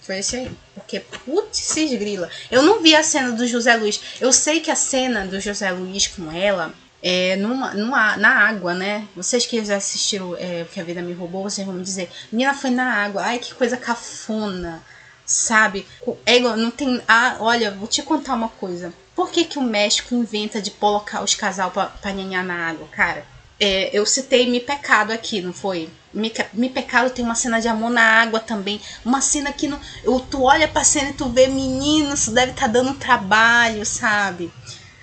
Foi 0.00 0.18
esse 0.18 0.36
aí. 0.36 0.52
Porque, 0.74 1.00
putz, 1.00 1.74
grila. 1.74 2.28
Eu 2.50 2.62
não 2.62 2.82
vi 2.82 2.94
a 2.94 3.02
cena 3.02 3.32
do 3.32 3.46
José 3.46 3.74
Luiz. 3.74 4.00
Eu 4.20 4.32
sei 4.32 4.60
que 4.60 4.70
a 4.70 4.76
cena 4.76 5.26
do 5.26 5.40
José 5.40 5.70
Luiz 5.72 6.06
com 6.06 6.30
ela 6.30 6.74
é 7.06 7.36
numa, 7.36 7.74
numa, 7.74 8.16
na 8.16 8.30
água, 8.48 8.72
né? 8.72 9.06
Vocês 9.14 9.44
que 9.44 9.62
já 9.62 9.76
assistiram 9.76 10.34
é, 10.38 10.64
Que 10.72 10.80
a 10.80 10.84
Vida 10.84 11.02
Me 11.02 11.12
Roubou, 11.12 11.42
vocês 11.42 11.66
vão 11.66 11.76
me 11.76 11.84
dizer. 11.84 12.10
Menina 12.32 12.54
foi 12.54 12.70
na 12.70 12.94
água. 12.94 13.20
Ai, 13.22 13.38
que 13.38 13.52
coisa 13.52 13.76
cafona. 13.76 14.82
Sabe? 15.26 15.86
É 16.24 16.38
igual, 16.38 16.56
não 16.56 16.70
tem. 16.70 17.02
Ah, 17.06 17.36
olha, 17.40 17.70
vou 17.72 17.86
te 17.86 18.02
contar 18.02 18.32
uma 18.32 18.48
coisa. 18.48 18.90
Por 19.14 19.30
que, 19.30 19.44
que 19.44 19.58
o 19.58 19.62
México 19.62 20.14
inventa 20.14 20.62
de 20.62 20.70
colocar 20.70 21.22
os 21.22 21.34
casal 21.34 21.70
pra, 21.70 21.86
pra 21.86 22.10
nhanhar 22.10 22.42
na 22.42 22.70
água, 22.70 22.88
cara? 22.88 23.26
É, 23.60 23.90
eu 23.92 24.06
citei 24.06 24.50
Me 24.50 24.58
Pecado 24.58 25.12
aqui, 25.12 25.42
não 25.42 25.52
foi? 25.52 25.90
Me, 26.12 26.32
Me 26.54 26.70
Pecado 26.70 27.10
tem 27.10 27.22
uma 27.22 27.34
cena 27.34 27.60
de 27.60 27.68
amor 27.68 27.90
na 27.90 28.02
água 28.02 28.40
também. 28.40 28.80
Uma 29.04 29.20
cena 29.20 29.52
que 29.52 29.68
não, 29.68 29.78
eu, 30.02 30.20
tu 30.20 30.42
olha 30.42 30.66
pra 30.66 30.82
cena 30.82 31.10
e 31.10 31.14
tu 31.14 31.28
vê, 31.28 31.48
menino, 31.48 32.14
isso 32.14 32.30
deve 32.30 32.52
estar 32.52 32.66
tá 32.66 32.72
dando 32.72 32.94
trabalho, 32.94 33.84
sabe? 33.84 34.50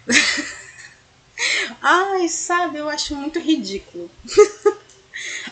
Ai, 1.81 2.27
sabe, 2.27 2.77
eu 2.77 2.89
acho 2.89 3.15
muito 3.15 3.39
ridículo. 3.39 4.09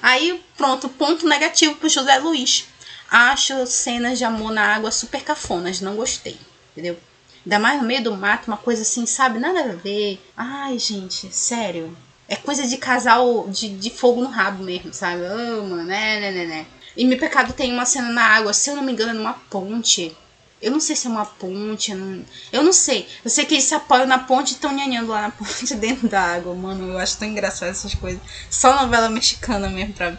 Aí, 0.01 0.41
pronto, 0.57 0.89
ponto 0.89 1.27
negativo 1.27 1.75
pro 1.75 1.89
José 1.89 2.17
Luiz. 2.17 2.65
Acho 3.09 3.65
cenas 3.65 4.17
de 4.17 4.23
amor 4.23 4.51
na 4.51 4.75
água 4.75 4.91
super 4.91 5.23
cafonas, 5.23 5.81
não 5.81 5.95
gostei, 5.95 6.37
entendeu? 6.71 6.97
Ainda 7.45 7.57
mais 7.57 7.81
no 7.81 7.87
meio 7.87 8.03
do 8.03 8.15
mato, 8.15 8.47
uma 8.47 8.57
coisa 8.57 8.83
assim, 8.83 9.05
sabe? 9.05 9.39
Nada 9.39 9.61
a 9.61 9.75
ver. 9.75 10.21
Ai, 10.37 10.77
gente, 10.77 11.33
sério. 11.33 11.97
É 12.27 12.35
coisa 12.35 12.67
de 12.67 12.77
casal 12.77 13.47
de, 13.49 13.69
de 13.69 13.89
fogo 13.89 14.21
no 14.21 14.29
rabo 14.29 14.63
mesmo, 14.63 14.93
sabe? 14.93 15.23
Oh, 15.23 15.75
né, 15.77 16.19
né, 16.19 16.31
né, 16.31 16.45
né. 16.45 16.65
E 16.95 17.05
meu 17.05 17.17
pecado 17.17 17.53
tem 17.53 17.73
uma 17.73 17.85
cena 17.85 18.09
na 18.09 18.23
água, 18.23 18.53
se 18.53 18.69
eu 18.69 18.75
não 18.75 18.83
me 18.83 18.91
engano, 18.91 19.13
numa 19.13 19.33
ponte. 19.33 20.15
Eu 20.61 20.71
não 20.71 20.79
sei 20.79 20.95
se 20.95 21.07
é 21.07 21.09
uma 21.09 21.25
ponte, 21.25 21.91
eu 21.91 21.97
não, 21.97 22.25
eu 22.51 22.63
não 22.63 22.73
sei. 22.73 23.07
Eu 23.23 23.29
sei 23.29 23.45
que 23.45 23.53
eles 23.53 23.63
se 23.63 23.73
apoiam 23.73 24.05
na 24.05 24.19
ponte 24.19 24.51
e 24.51 24.53
estão 24.53 24.73
nhanhando 24.73 25.11
lá 25.11 25.21
na 25.21 25.31
ponte 25.31 25.73
dentro 25.75 26.09
da 26.09 26.21
água, 26.21 26.53
mano. 26.53 26.91
Eu 26.91 26.97
acho 26.97 27.17
tão 27.17 27.27
engraçado 27.27 27.69
essas 27.69 27.93
coisas. 27.95 28.21
Só 28.49 28.81
novela 28.81 29.09
mexicana 29.09 29.69
mesmo 29.69 29.93
pra. 29.93 30.17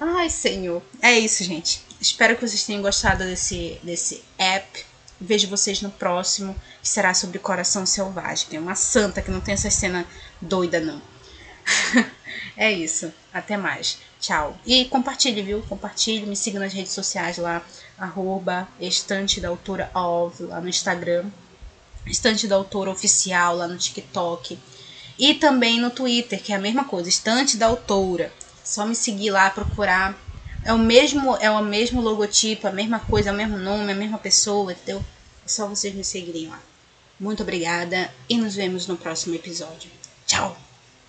Ai, 0.00 0.30
senhor. 0.30 0.82
É 1.02 1.18
isso, 1.18 1.42
gente. 1.42 1.82
Espero 2.00 2.36
que 2.36 2.46
vocês 2.46 2.64
tenham 2.64 2.82
gostado 2.82 3.24
desse, 3.24 3.78
desse 3.82 4.22
app. 4.38 4.84
Vejo 5.20 5.48
vocês 5.48 5.80
no 5.80 5.90
próximo, 5.90 6.54
que 6.82 6.88
será 6.88 7.14
sobre 7.14 7.38
Coração 7.38 7.86
Selvagem. 7.86 8.48
Tem 8.50 8.58
uma 8.58 8.74
santa 8.74 9.22
que 9.22 9.30
não 9.30 9.40
tem 9.40 9.54
essa 9.54 9.70
cena 9.70 10.06
doida, 10.40 10.80
não. 10.80 11.00
é 12.56 12.70
isso. 12.70 13.12
Até 13.32 13.56
mais. 13.56 13.98
Tchau. 14.20 14.58
E 14.64 14.84
compartilhe, 14.86 15.42
viu? 15.42 15.62
Compartilhe, 15.62 16.26
me 16.26 16.36
siga 16.36 16.58
nas 16.58 16.72
redes 16.72 16.92
sociais 16.92 17.36
lá, 17.38 17.62
arroba 17.98 18.68
estante 18.80 19.40
da 19.40 19.48
autora 19.48 19.90
of, 19.94 20.42
lá 20.42 20.60
no 20.60 20.68
Instagram. 20.68 21.26
Estante 22.06 22.46
da 22.46 22.56
autora 22.56 22.90
oficial 22.90 23.56
lá 23.56 23.66
no 23.66 23.78
TikTok. 23.78 24.58
E 25.18 25.34
também 25.34 25.80
no 25.80 25.90
Twitter, 25.90 26.42
que 26.42 26.52
é 26.52 26.56
a 26.56 26.60
mesma 26.60 26.84
coisa, 26.84 27.08
estante 27.08 27.56
da 27.56 27.66
autora. 27.66 28.32
Só 28.62 28.84
me 28.84 28.94
seguir 28.94 29.30
lá, 29.30 29.48
procurar. 29.50 30.18
É 30.64 30.72
o 30.72 30.78
mesmo, 30.78 31.36
é 31.36 31.50
o 31.50 31.62
mesmo 31.62 32.00
logotipo, 32.00 32.66
a 32.66 32.72
mesma 32.72 32.98
coisa, 32.98 33.28
é 33.28 33.32
o 33.32 33.36
mesmo 33.36 33.58
nome, 33.58 33.92
a 33.92 33.96
mesma 33.96 34.18
pessoa, 34.18 34.72
entendeu? 34.72 35.04
É 35.44 35.48
só 35.48 35.66
vocês 35.66 35.94
me 35.94 36.02
seguirem 36.02 36.48
lá. 36.48 36.60
Muito 37.20 37.42
obrigada 37.42 38.10
e 38.28 38.36
nos 38.36 38.54
vemos 38.54 38.86
no 38.86 38.96
próximo 38.96 39.34
episódio. 39.34 39.90
Tchau! 40.26 40.73